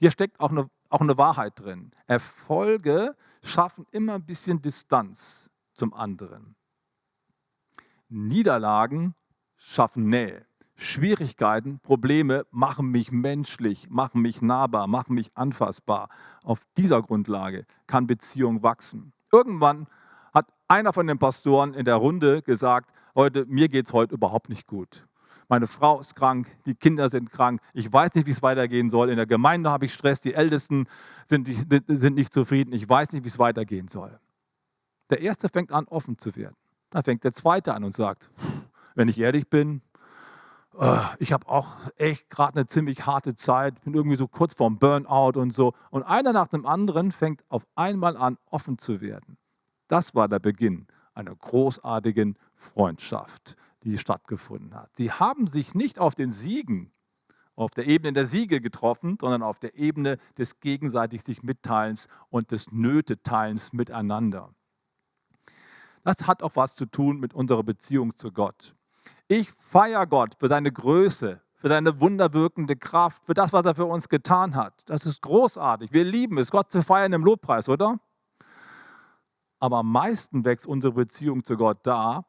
Hier 0.00 0.10
steckt 0.10 0.40
auch 0.40 0.50
eine, 0.50 0.68
auch 0.88 1.00
eine 1.00 1.16
Wahrheit 1.16 1.52
drin. 1.60 1.92
Erfolge 2.08 3.14
schaffen 3.44 3.86
immer 3.92 4.14
ein 4.14 4.26
bisschen 4.26 4.60
Distanz 4.60 5.48
zum 5.74 5.94
anderen. 5.94 6.56
Niederlagen 8.08 9.14
schaffen 9.56 10.08
Nähe. 10.08 10.44
Schwierigkeiten, 10.74 11.78
Probleme 11.78 12.46
machen 12.50 12.90
mich 12.90 13.12
menschlich, 13.12 13.90
machen 13.90 14.22
mich 14.22 14.42
nahbar, 14.42 14.88
machen 14.88 15.14
mich 15.14 15.30
anfassbar. 15.36 16.08
Auf 16.42 16.62
dieser 16.76 17.00
Grundlage 17.00 17.64
kann 17.86 18.08
Beziehung 18.08 18.64
wachsen. 18.64 19.12
Irgendwann 19.30 19.86
einer 20.68 20.92
von 20.92 21.06
den 21.06 21.18
Pastoren 21.18 21.74
in 21.74 21.84
der 21.84 21.96
Runde 21.96 22.42
gesagt, 22.42 22.92
heute, 23.14 23.46
mir 23.46 23.68
geht 23.68 23.86
es 23.86 23.92
heute 23.92 24.14
überhaupt 24.14 24.48
nicht 24.48 24.66
gut. 24.66 25.06
Meine 25.48 25.66
Frau 25.66 25.98
ist 25.98 26.14
krank, 26.14 26.46
die 26.66 26.74
Kinder 26.74 27.08
sind 27.08 27.30
krank, 27.30 27.62
ich 27.72 27.90
weiß 27.90 28.14
nicht, 28.14 28.26
wie 28.26 28.32
es 28.32 28.42
weitergehen 28.42 28.90
soll. 28.90 29.08
In 29.08 29.16
der 29.16 29.26
Gemeinde 29.26 29.70
habe 29.70 29.86
ich 29.86 29.94
Stress, 29.94 30.20
die 30.20 30.34
Ältesten 30.34 30.86
sind, 31.26 31.48
sind 31.86 32.14
nicht 32.14 32.34
zufrieden, 32.34 32.72
ich 32.74 32.86
weiß 32.86 33.12
nicht, 33.12 33.24
wie 33.24 33.28
es 33.28 33.38
weitergehen 33.38 33.88
soll. 33.88 34.20
Der 35.08 35.22
Erste 35.22 35.48
fängt 35.48 35.72
an, 35.72 35.86
offen 35.86 36.18
zu 36.18 36.36
werden. 36.36 36.56
Dann 36.90 37.02
fängt 37.02 37.24
der 37.24 37.32
Zweite 37.32 37.72
an 37.72 37.82
und 37.82 37.94
sagt, 37.94 38.30
wenn 38.94 39.08
ich 39.08 39.18
ehrlich 39.18 39.48
bin, 39.48 39.80
äh, 40.78 40.98
ich 41.18 41.32
habe 41.32 41.48
auch 41.48 41.76
echt 41.96 42.28
gerade 42.28 42.56
eine 42.56 42.66
ziemlich 42.66 43.06
harte 43.06 43.34
Zeit, 43.34 43.82
bin 43.84 43.94
irgendwie 43.94 44.16
so 44.16 44.28
kurz 44.28 44.54
vorm 44.54 44.78
Burnout 44.78 45.40
und 45.40 45.52
so. 45.52 45.72
Und 45.90 46.02
einer 46.02 46.32
nach 46.34 46.48
dem 46.48 46.66
anderen 46.66 47.10
fängt 47.10 47.42
auf 47.48 47.66
einmal 47.74 48.18
an, 48.18 48.36
offen 48.50 48.76
zu 48.76 49.00
werden. 49.00 49.38
Das 49.88 50.14
war 50.14 50.28
der 50.28 50.38
Beginn 50.38 50.86
einer 51.14 51.34
großartigen 51.34 52.38
Freundschaft, 52.54 53.56
die 53.82 53.98
stattgefunden 53.98 54.74
hat. 54.74 54.90
Sie 54.96 55.10
haben 55.10 55.46
sich 55.46 55.74
nicht 55.74 55.98
auf 55.98 56.14
den 56.14 56.30
Siegen, 56.30 56.92
auf 57.56 57.72
der 57.72 57.88
Ebene 57.88 58.12
der 58.12 58.24
Siege 58.24 58.60
getroffen, 58.60 59.18
sondern 59.20 59.42
auf 59.42 59.58
der 59.58 59.74
Ebene 59.76 60.18
des 60.38 60.60
gegenseitig 60.60 61.22
sich 61.22 61.42
Mitteilens 61.42 62.06
und 62.30 62.52
des 62.52 62.70
Nöteteilens 62.70 63.72
miteinander. 63.72 64.54
Das 66.04 66.28
hat 66.28 66.44
auch 66.44 66.54
was 66.54 66.76
zu 66.76 66.86
tun 66.86 67.18
mit 67.18 67.34
unserer 67.34 67.64
Beziehung 67.64 68.16
zu 68.16 68.30
Gott. 68.30 68.76
Ich 69.26 69.50
feiere 69.58 70.06
Gott 70.06 70.36
für 70.38 70.46
seine 70.46 70.70
Größe, 70.70 71.40
für 71.56 71.68
deine 71.68 72.00
wunderwirkende 72.00 72.76
Kraft, 72.76 73.24
für 73.26 73.34
das, 73.34 73.52
was 73.52 73.66
er 73.66 73.74
für 73.74 73.86
uns 73.86 74.08
getan 74.08 74.54
hat. 74.54 74.84
Das 74.86 75.04
ist 75.04 75.20
großartig. 75.22 75.92
Wir 75.92 76.04
lieben 76.04 76.38
es, 76.38 76.52
Gott 76.52 76.70
zu 76.70 76.82
feiern 76.82 77.12
im 77.12 77.24
Lobpreis, 77.24 77.68
oder? 77.68 77.98
Aber 79.60 79.78
am 79.78 79.90
meisten 79.90 80.44
wächst 80.44 80.66
unsere 80.66 80.92
Beziehung 80.92 81.44
zu 81.44 81.56
Gott 81.56 81.78
da, 81.82 82.24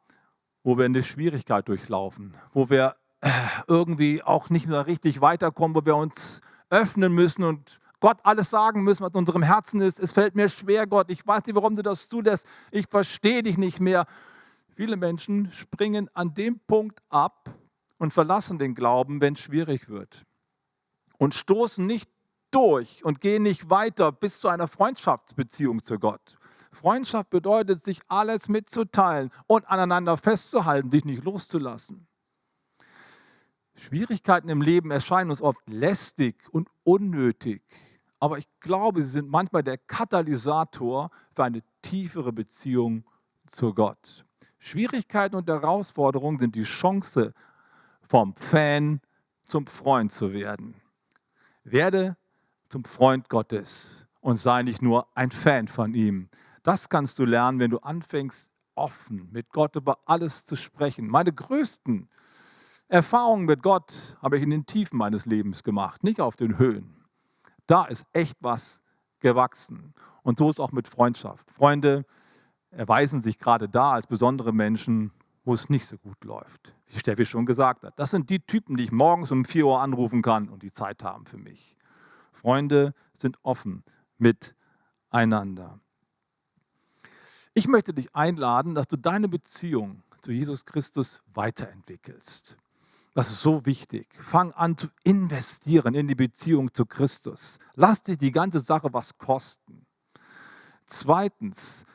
wo 0.63 0.77
wir 0.77 0.85
eine 0.85 1.03
Schwierigkeit 1.03 1.67
durchlaufen, 1.67 2.35
wo 2.53 2.69
wir 2.69 2.95
äh, 3.21 3.29
irgendwie 3.67 4.23
auch 4.23 4.49
nicht 4.49 4.67
mehr 4.67 4.87
richtig 4.87 5.21
weiterkommen, 5.21 5.75
wo 5.75 5.85
wir 5.85 5.95
uns 5.95 6.41
öffnen 6.69 7.13
müssen 7.13 7.43
und 7.43 7.79
Gott 7.99 8.17
alles 8.23 8.49
sagen 8.49 8.83
müssen, 8.83 9.03
was 9.03 9.11
in 9.13 9.19
unserem 9.19 9.43
Herzen 9.43 9.81
ist. 9.81 9.99
Es 9.99 10.13
fällt 10.13 10.35
mir 10.35 10.47
schwer, 10.47 10.87
Gott. 10.87 11.11
Ich 11.11 11.25
weiß 11.25 11.45
nicht, 11.45 11.55
warum 11.55 11.75
du 11.75 11.81
das 11.81 12.07
zulässt. 12.07 12.47
Ich 12.71 12.87
verstehe 12.89 13.43
dich 13.43 13.57
nicht 13.57 13.79
mehr. 13.79 14.05
Viele 14.75 14.95
Menschen 14.95 15.51
springen 15.51 16.09
an 16.13 16.33
dem 16.33 16.59
Punkt 16.59 17.01
ab 17.09 17.53
und 17.97 18.13
verlassen 18.13 18.57
den 18.57 18.75
Glauben, 18.75 19.19
wenn 19.19 19.33
es 19.33 19.41
schwierig 19.41 19.89
wird. 19.89 20.25
Und 21.17 21.35
stoßen 21.35 21.85
nicht 21.85 22.09
durch 22.51 23.03
und 23.03 23.19
gehen 23.19 23.43
nicht 23.43 23.69
weiter 23.69 24.13
bis 24.13 24.39
zu 24.39 24.47
einer 24.47 24.69
Freundschaftsbeziehung 24.69 25.83
zu 25.83 25.99
Gott. 25.99 26.38
Freundschaft 26.71 27.29
bedeutet, 27.29 27.83
sich 27.83 27.99
alles 28.07 28.47
mitzuteilen 28.47 29.31
und 29.47 29.67
aneinander 29.69 30.17
festzuhalten, 30.17 30.91
sich 30.91 31.05
nicht 31.05 31.23
loszulassen. 31.23 32.07
Schwierigkeiten 33.75 34.49
im 34.49 34.61
Leben 34.61 34.91
erscheinen 34.91 35.29
uns 35.29 35.41
oft 35.41 35.59
lästig 35.67 36.35
und 36.51 36.69
unnötig, 36.83 37.63
aber 38.19 38.37
ich 38.37 38.47
glaube, 38.59 39.01
sie 39.01 39.09
sind 39.09 39.29
manchmal 39.29 39.63
der 39.63 39.77
Katalysator 39.77 41.09
für 41.33 41.43
eine 41.43 41.61
tiefere 41.81 42.33
Beziehung 42.33 43.05
zu 43.47 43.73
Gott. 43.73 44.25
Schwierigkeiten 44.59 45.37
und 45.37 45.47
Herausforderungen 45.47 46.37
sind 46.37 46.55
die 46.55 46.63
Chance, 46.63 47.33
vom 48.01 48.35
Fan 48.35 49.01
zum 49.41 49.67
Freund 49.67 50.11
zu 50.11 50.33
werden. 50.33 50.75
Werde 51.63 52.17
zum 52.67 52.83
Freund 52.83 53.29
Gottes 53.29 54.07
und 54.19 54.37
sei 54.37 54.63
nicht 54.63 54.81
nur 54.81 55.07
ein 55.15 55.31
Fan 55.31 55.67
von 55.67 55.93
ihm. 55.93 56.29
Das 56.69 56.87
kannst 56.87 57.17
du 57.17 57.25
lernen, 57.25 57.57
wenn 57.57 57.71
du 57.71 57.79
anfängst, 57.79 58.51
offen 58.75 59.27
mit 59.31 59.49
Gott 59.49 59.75
über 59.75 59.97
alles 60.05 60.45
zu 60.45 60.55
sprechen. 60.55 61.07
Meine 61.07 61.33
größten 61.33 62.07
Erfahrungen 62.87 63.45
mit 63.45 63.63
Gott 63.63 63.91
habe 64.21 64.37
ich 64.37 64.43
in 64.43 64.51
den 64.51 64.67
Tiefen 64.67 64.99
meines 64.99 65.25
Lebens 65.25 65.63
gemacht, 65.63 66.03
nicht 66.03 66.21
auf 66.21 66.35
den 66.35 66.59
Höhen. 66.59 67.03
Da 67.65 67.85
ist 67.85 68.05
echt 68.13 68.37
was 68.41 68.83
gewachsen. 69.19 69.95
Und 70.21 70.37
so 70.37 70.47
ist 70.47 70.59
auch 70.59 70.71
mit 70.71 70.87
Freundschaft. 70.87 71.49
Freunde, 71.49 72.05
erweisen 72.69 73.23
sich 73.23 73.39
gerade 73.39 73.67
da 73.67 73.93
als 73.93 74.05
besondere 74.05 74.53
Menschen, 74.53 75.11
wo 75.45 75.55
es 75.55 75.69
nicht 75.69 75.87
so 75.87 75.97
gut 75.97 76.23
läuft. 76.23 76.75
Wie 76.85 76.99
Steffi 76.99 77.25
schon 77.25 77.47
gesagt 77.47 77.83
hat. 77.83 77.97
Das 77.97 78.11
sind 78.11 78.29
die 78.29 78.41
Typen, 78.41 78.77
die 78.77 78.83
ich 78.83 78.91
morgens 78.91 79.31
um 79.31 79.43
4 79.43 79.65
Uhr 79.65 79.81
anrufen 79.81 80.21
kann 80.21 80.47
und 80.49 80.61
die 80.61 80.71
Zeit 80.71 81.03
haben 81.03 81.25
für 81.25 81.39
mich. 81.39 81.75
Freunde 82.31 82.93
sind 83.15 83.39
offen 83.41 83.83
miteinander. 84.19 85.79
Ich 87.59 87.67
möchte 87.67 87.93
dich 87.93 88.15
einladen, 88.15 88.73
dass 88.73 88.87
du 88.87 88.95
deine 88.95 89.27
Beziehung 89.27 90.01
zu 90.21 90.31
Jesus 90.31 90.65
Christus 90.65 91.21
weiterentwickelst. 91.33 92.55
Das 93.13 93.29
ist 93.29 93.41
so 93.41 93.65
wichtig. 93.65 94.07
Fang 94.17 94.53
an 94.53 94.77
zu 94.77 94.87
investieren 95.03 95.93
in 95.93 96.07
die 96.07 96.15
Beziehung 96.15 96.73
zu 96.73 96.85
Christus. 96.85 97.59
Lass 97.75 98.01
dich 98.01 98.17
die 98.17 98.31
ganze 98.31 98.61
Sache 98.61 98.93
was 98.93 99.17
kosten. 99.17 99.85
Zweitens, 100.85 101.85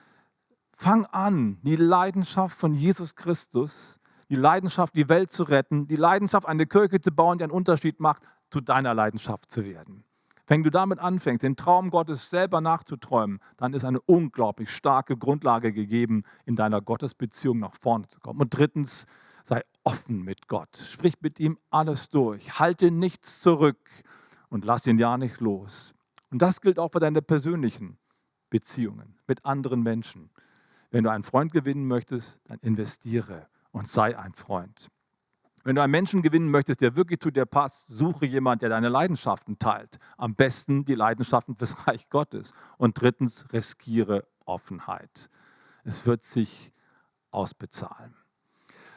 Fang 0.77 1.07
an, 1.07 1.61
die 1.62 1.77
Leidenschaft 1.77 2.59
von 2.59 2.74
Jesus 2.74 3.16
Christus, 3.16 4.00
die 4.29 4.37
Leidenschaft, 4.37 4.94
die 4.94 5.09
Welt 5.09 5.31
zu 5.31 5.44
retten, 5.44 5.88
die 5.88 5.96
Leidenschaft, 5.96 6.46
eine 6.46 6.66
Kirche 6.66 7.00
zu 7.00 7.11
bauen, 7.11 7.38
die 7.38 7.44
einen 7.44 7.53
Unterschied 7.53 8.00
macht, 8.00 8.24
zu 8.50 8.61
deiner 8.61 8.92
Leidenschaft 8.92 9.50
zu 9.50 9.64
werden. 9.64 10.05
Wenn 10.46 10.62
du 10.62 10.70
damit 10.70 10.98
anfängst, 10.98 11.42
den 11.42 11.57
Traum 11.57 11.90
Gottes 11.90 12.28
selber 12.28 12.61
nachzuträumen, 12.61 13.40
dann 13.57 13.72
ist 13.72 13.85
eine 13.85 14.00
unglaublich 14.02 14.70
starke 14.70 15.16
Grundlage 15.16 15.72
gegeben, 15.72 16.24
in 16.44 16.54
deiner 16.54 16.83
Gottesbeziehung 16.83 17.59
nach 17.59 17.74
vorne 17.74 18.07
zu 18.09 18.20
kommen. 18.20 18.40
Und 18.40 18.57
drittens, 18.57 19.07
sei 19.42 19.62
offen 19.85 20.22
mit 20.22 20.48
Gott. 20.48 20.76
Sprich 20.76 21.14
mit 21.20 21.40
ihm 21.40 21.59
alles 21.70 22.09
durch. 22.09 22.59
Halte 22.59 22.90
nichts 22.90 23.40
zurück 23.40 23.78
und 24.48 24.64
lass 24.64 24.87
ihn 24.87 24.98
ja 24.98 25.16
nicht 25.16 25.40
los. 25.40 25.94
Und 26.30 26.42
das 26.42 26.61
gilt 26.61 26.78
auch 26.78 26.92
für 26.92 27.00
deine 27.00 27.22
persönlichen 27.22 27.98
Beziehungen 28.50 29.16
mit 29.26 29.44
anderen 29.44 29.83
Menschen. 29.83 30.30
Wenn 30.90 31.04
du 31.04 31.11
einen 31.11 31.24
Freund 31.24 31.52
gewinnen 31.52 31.87
möchtest, 31.87 32.38
dann 32.44 32.59
investiere 32.61 33.48
und 33.72 33.88
sei 33.88 34.18
ein 34.18 34.35
Freund. 34.35 34.88
Wenn 35.64 35.77
du 35.77 35.83
einen 35.83 35.90
Menschen 35.90 36.20
gewinnen 36.20 36.50
möchtest, 36.50 36.83
der 36.83 36.94
wirklich 36.94 37.20
zu 37.20 37.31
dir 37.31 37.46
passt, 37.46 37.88
suche 37.88 38.27
jemanden, 38.27 38.61
der 38.61 38.68
deine 38.68 38.90
Leidenschaften 38.90 39.59
teilt. 39.59 39.98
Am 40.18 40.35
besten 40.35 40.85
die 40.85 40.94
Leidenschaften 40.94 41.57
fürs 41.57 41.74
Reich 41.88 42.09
Gottes. 42.11 42.53
Und 42.77 43.00
drittens, 43.00 43.46
riskiere 43.53 44.27
Offenheit. 44.44 45.31
Es 45.83 46.05
wird 46.07 46.22
sich 46.22 46.72
ausbezahlen. 47.31 48.14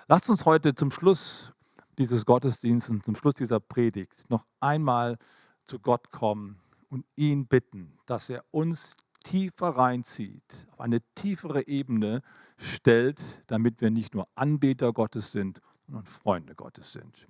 Lasst 0.07 0.29
uns 0.29 0.45
heute 0.45 0.75
zum 0.75 0.91
Schluss 0.91 1.53
dieses 1.97 2.25
Gottesdienstes, 2.25 3.01
zum 3.01 3.15
Schluss 3.15 3.35
dieser 3.35 3.59
Predigt 3.59 4.29
noch 4.29 4.45
einmal 4.59 5.17
zu 5.63 5.79
Gott 5.79 6.11
kommen 6.11 6.59
und 6.89 7.05
ihn 7.15 7.47
bitten, 7.47 7.97
dass 8.05 8.29
er 8.29 8.43
uns 8.51 8.95
tiefer 9.23 9.69
reinzieht, 9.69 10.67
auf 10.71 10.79
eine 10.79 11.01
tiefere 11.15 11.67
Ebene 11.67 12.21
stellt, 12.57 13.43
damit 13.47 13.81
wir 13.81 13.89
nicht 13.89 14.13
nur 14.13 14.27
Anbeter 14.35 14.93
Gottes 14.93 15.31
sind, 15.31 15.61
sondern 15.87 16.05
Freunde 16.05 16.53
Gottes 16.53 16.91
sind. 16.91 17.27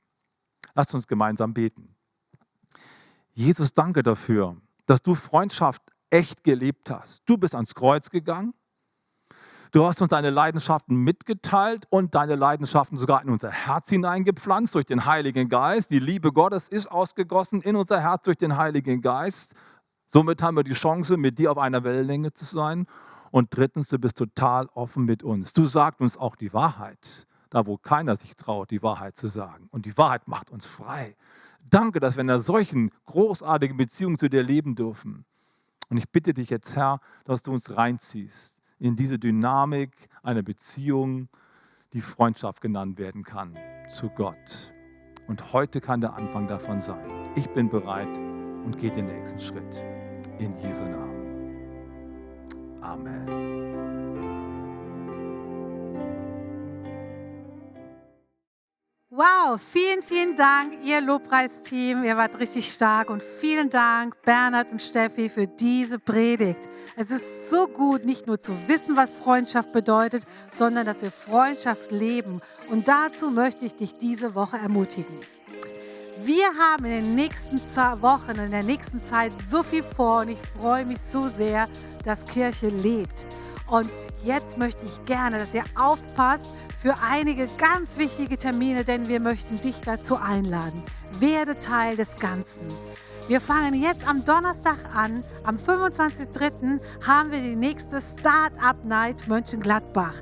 Lasst 0.74 0.94
uns 0.94 1.08
gemeinsam 1.08 1.54
beten. 1.54 1.96
Jesus, 3.34 3.74
danke 3.74 4.04
dafür, 4.04 4.58
dass 4.86 5.02
du 5.02 5.16
Freundschaft 5.16 5.82
echt 6.10 6.44
gelebt 6.44 6.90
hast. 6.90 7.22
Du 7.26 7.38
bist 7.38 7.56
ans 7.56 7.76
Kreuz 7.76 8.10
gegangen. 8.10 8.54
Du 9.72 9.86
hast 9.86 10.02
uns 10.02 10.10
deine 10.10 10.30
Leidenschaften 10.30 10.96
mitgeteilt 10.96 11.86
und 11.90 12.16
deine 12.16 12.36
Leidenschaften 12.36 12.98
sogar 12.98 13.22
in 13.22 13.30
unser 13.30 13.52
Herz 13.52 13.90
hineingepflanzt 13.90 14.74
durch 14.76 14.86
den 14.86 15.06
Heiligen 15.06 15.50
Geist. 15.50 15.92
Die 15.92 16.00
Liebe 16.00 16.32
Gottes 16.32 16.70
ist 16.70 16.88
ausgegossen 16.88 17.62
in 17.62 17.76
unser 17.76 18.00
Herz 18.00 18.24
durch 18.24 18.38
den 18.38 18.56
Heiligen 18.56 19.02
Geist. 19.02 19.54
Somit 20.08 20.42
haben 20.42 20.56
wir 20.56 20.64
die 20.64 20.74
Chance, 20.74 21.18
mit 21.18 21.38
dir 21.38 21.52
auf 21.52 21.58
einer 21.58 21.84
Wellenlänge 21.84 22.34
zu 22.34 22.46
sein. 22.46 22.88
Und 23.30 23.50
drittens, 23.56 23.90
du 23.90 24.00
bist 24.00 24.18
total 24.18 24.68
offen 24.68 25.04
mit 25.04 25.22
uns. 25.22 25.52
Du 25.52 25.66
sagst 25.66 26.00
uns 26.00 26.18
auch 26.18 26.38
die 26.38 26.54
Wahrheit, 26.54 27.28
da 27.50 27.66
wo 27.66 27.78
keiner 27.78 28.16
sich 28.16 28.36
traut, 28.36 28.72
die 28.72 28.82
Wahrheit 28.82 29.16
zu 29.18 29.28
sagen. 29.28 29.68
Und 29.72 29.86
die 29.86 29.98
Wahrheit 29.98 30.28
macht 30.28 30.52
uns 30.52 30.66
frei. 30.66 31.16
Danke, 31.62 32.00
dass 32.00 32.16
wir 32.16 32.22
in 32.22 32.30
einer 32.30 32.40
solchen 32.40 32.92
großartigen 33.06 33.78
Beziehung 33.78 34.18
zu 34.18 34.30
dir 34.30 34.44
leben 34.44 34.76
dürfen. 34.76 35.26
Und 35.90 35.98
ich 35.98 36.10
bitte 36.10 36.34
dich 36.34 36.50
jetzt, 36.50 36.76
Herr, 36.76 37.00
dass 37.26 37.44
du 37.44 37.52
uns 37.52 37.76
reinziehst 37.76 38.58
in 38.80 38.96
diese 38.96 39.20
Dynamik 39.20 40.10
einer 40.24 40.44
Beziehung, 40.44 41.30
die 41.94 42.02
Freundschaft 42.02 42.62
genannt 42.62 43.00
werden 43.00 43.24
kann 43.24 43.58
zu 43.90 44.10
Gott. 44.10 44.74
Und 45.28 45.54
heute 45.54 45.82
kann 45.82 46.02
der 46.02 46.14
Anfang 46.14 46.48
davon 46.48 46.80
sein. 46.80 47.10
Ich 47.36 47.50
bin 47.50 47.70
bereit 47.70 48.18
und 48.18 48.78
gehe 48.78 48.92
den 48.92 49.08
nächsten 49.08 49.40
Schritt. 49.40 49.86
In 50.40 50.54
Jesu 50.62 50.84
Namen. 50.84 51.18
Amen. 52.82 53.77
Wow, 59.18 59.60
vielen, 59.60 60.04
vielen 60.04 60.36
Dank, 60.36 60.74
ihr 60.84 61.02
Lobpreisteam. 61.02 62.04
Ihr 62.04 62.18
wart 62.18 62.38
richtig 62.40 62.72
stark 62.72 63.10
und 63.10 63.24
vielen 63.24 63.68
Dank, 63.68 64.22
Bernhard 64.22 64.72
und 64.72 64.80
Steffi, 64.80 65.28
für 65.28 65.48
diese 65.48 65.98
Predigt. 65.98 66.70
Es 66.96 67.10
ist 67.10 67.50
so 67.50 67.66
gut, 67.66 68.06
nicht 68.06 68.28
nur 68.28 68.40
zu 68.40 68.54
wissen, 68.68 68.96
was 68.96 69.14
Freundschaft 69.14 69.72
bedeutet, 69.72 70.22
sondern 70.52 70.86
dass 70.86 71.02
wir 71.02 71.10
Freundschaft 71.10 71.92
leben. 71.92 72.42
Und 72.70 72.88
dazu 72.88 73.32
möchte 73.32 73.66
ich 73.66 73.74
dich 73.74 73.98
diese 73.98 74.36
Woche 74.36 74.58
ermutigen. 74.58 75.18
Wir 76.24 76.46
haben 76.60 76.86
in 76.86 77.04
den 77.04 77.16
nächsten 77.16 77.60
Wochen, 78.04 78.38
in 78.38 78.52
der 78.52 78.62
nächsten 78.62 79.02
Zeit 79.02 79.32
so 79.50 79.64
viel 79.64 79.82
vor 79.82 80.22
und 80.22 80.30
ich 80.30 80.40
freue 80.40 80.86
mich 80.86 81.02
so 81.02 81.28
sehr, 81.28 81.68
dass 82.04 82.24
Kirche 82.24 82.70
lebt. 82.70 83.26
Und 83.68 83.92
jetzt 84.24 84.58
möchte 84.58 84.86
ich 84.86 85.04
gerne, 85.06 85.40
dass 85.40 85.54
ihr 85.54 85.64
aufpasst 85.76 86.48
für 86.82 86.96
einige 87.04 87.48
ganz 87.58 87.98
wichtige 87.98 88.38
Termine, 88.38 88.86
denn 88.86 89.10
wir 89.10 89.20
möchten 89.20 89.60
dich 89.60 89.82
dazu 89.82 90.18
einladen. 90.18 90.84
Werde 91.20 91.60
Teil 91.60 91.98
des 91.98 92.16
Ganzen. 92.16 92.62
Wir 93.28 93.42
fangen 93.42 93.74
jetzt 93.74 94.08
am 94.08 94.24
Donnerstag 94.24 94.78
an. 94.96 95.22
Am 95.44 95.58
25.03. 95.58 96.80
haben 97.06 97.32
wir 97.32 97.42
die 97.42 97.58
nächste 97.58 98.00
Start-up 98.00 98.86
Night 98.86 99.28
Mönchengladbach. 99.28 100.14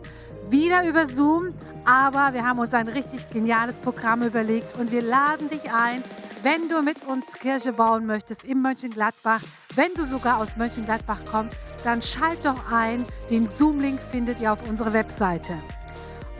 Wieder 0.50 0.88
über 0.88 1.06
Zoom, 1.06 1.54
aber 1.86 2.34
wir 2.34 2.44
haben 2.44 2.58
uns 2.58 2.74
ein 2.74 2.88
richtig 2.88 3.30
geniales 3.30 3.78
Programm 3.78 4.24
überlegt 4.24 4.74
und 4.74 4.92
wir 4.92 5.04
laden 5.04 5.50
dich 5.50 5.72
ein, 5.72 6.04
wenn 6.42 6.68
du 6.68 6.82
mit 6.82 7.06
uns 7.06 7.38
Kirche 7.38 7.74
bauen 7.74 8.08
möchtest 8.08 8.44
in 8.44 8.62
Mönchengladbach, 8.62 9.42
wenn 9.76 9.94
du 9.94 10.04
sogar 10.04 10.38
aus 10.38 10.56
Mönchengladbach 10.56 11.20
kommst, 11.30 11.56
dann 11.84 12.02
schalt 12.02 12.46
doch 12.46 12.72
ein. 12.72 13.06
Den 13.30 13.48
Zoom-Link 13.48 14.00
findet 14.00 14.40
ihr 14.40 14.54
auf 14.54 14.68
unserer 14.68 14.94
Webseite. 14.94 15.58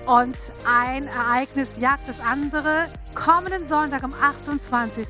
Und 0.06 0.54
ein 0.66 1.08
Ereignis 1.08 1.78
jagt 1.78 2.08
das 2.08 2.20
andere. 2.20 2.88
Kommenden 3.16 3.66
Sonntag 3.66 4.04
am 4.04 4.14
28. 4.14 5.08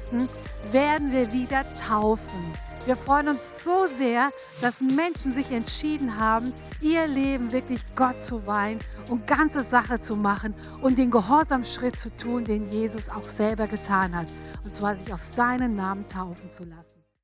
werden 0.71 1.11
wir 1.11 1.33
wieder 1.33 1.65
taufen. 1.75 2.53
Wir 2.85 2.95
freuen 2.95 3.29
uns 3.29 3.63
so 3.63 3.87
sehr, 3.87 4.29
dass 4.61 4.79
Menschen 4.79 5.31
sich 5.31 5.51
entschieden 5.51 6.19
haben, 6.19 6.53
ihr 6.81 7.07
Leben 7.07 7.51
wirklich 7.51 7.81
Gott 7.95 8.21
zu 8.21 8.45
weihen 8.45 8.77
und 9.09 9.25
ganze 9.25 9.63
Sache 9.63 9.99
zu 9.99 10.15
machen 10.15 10.53
und 10.81 10.99
den 10.99 11.09
Gehorsamschritt 11.09 11.97
zu 11.97 12.15
tun, 12.15 12.43
den 12.43 12.65
Jesus 12.67 13.09
auch 13.09 13.27
selber 13.27 13.65
getan 13.65 14.15
hat. 14.15 14.27
Und 14.63 14.75
zwar 14.75 14.95
sich 14.95 15.11
auf 15.11 15.23
seinen 15.23 15.75
Namen 15.75 16.07
taufen 16.07 16.51
zu 16.51 16.63
lassen. 16.63 16.94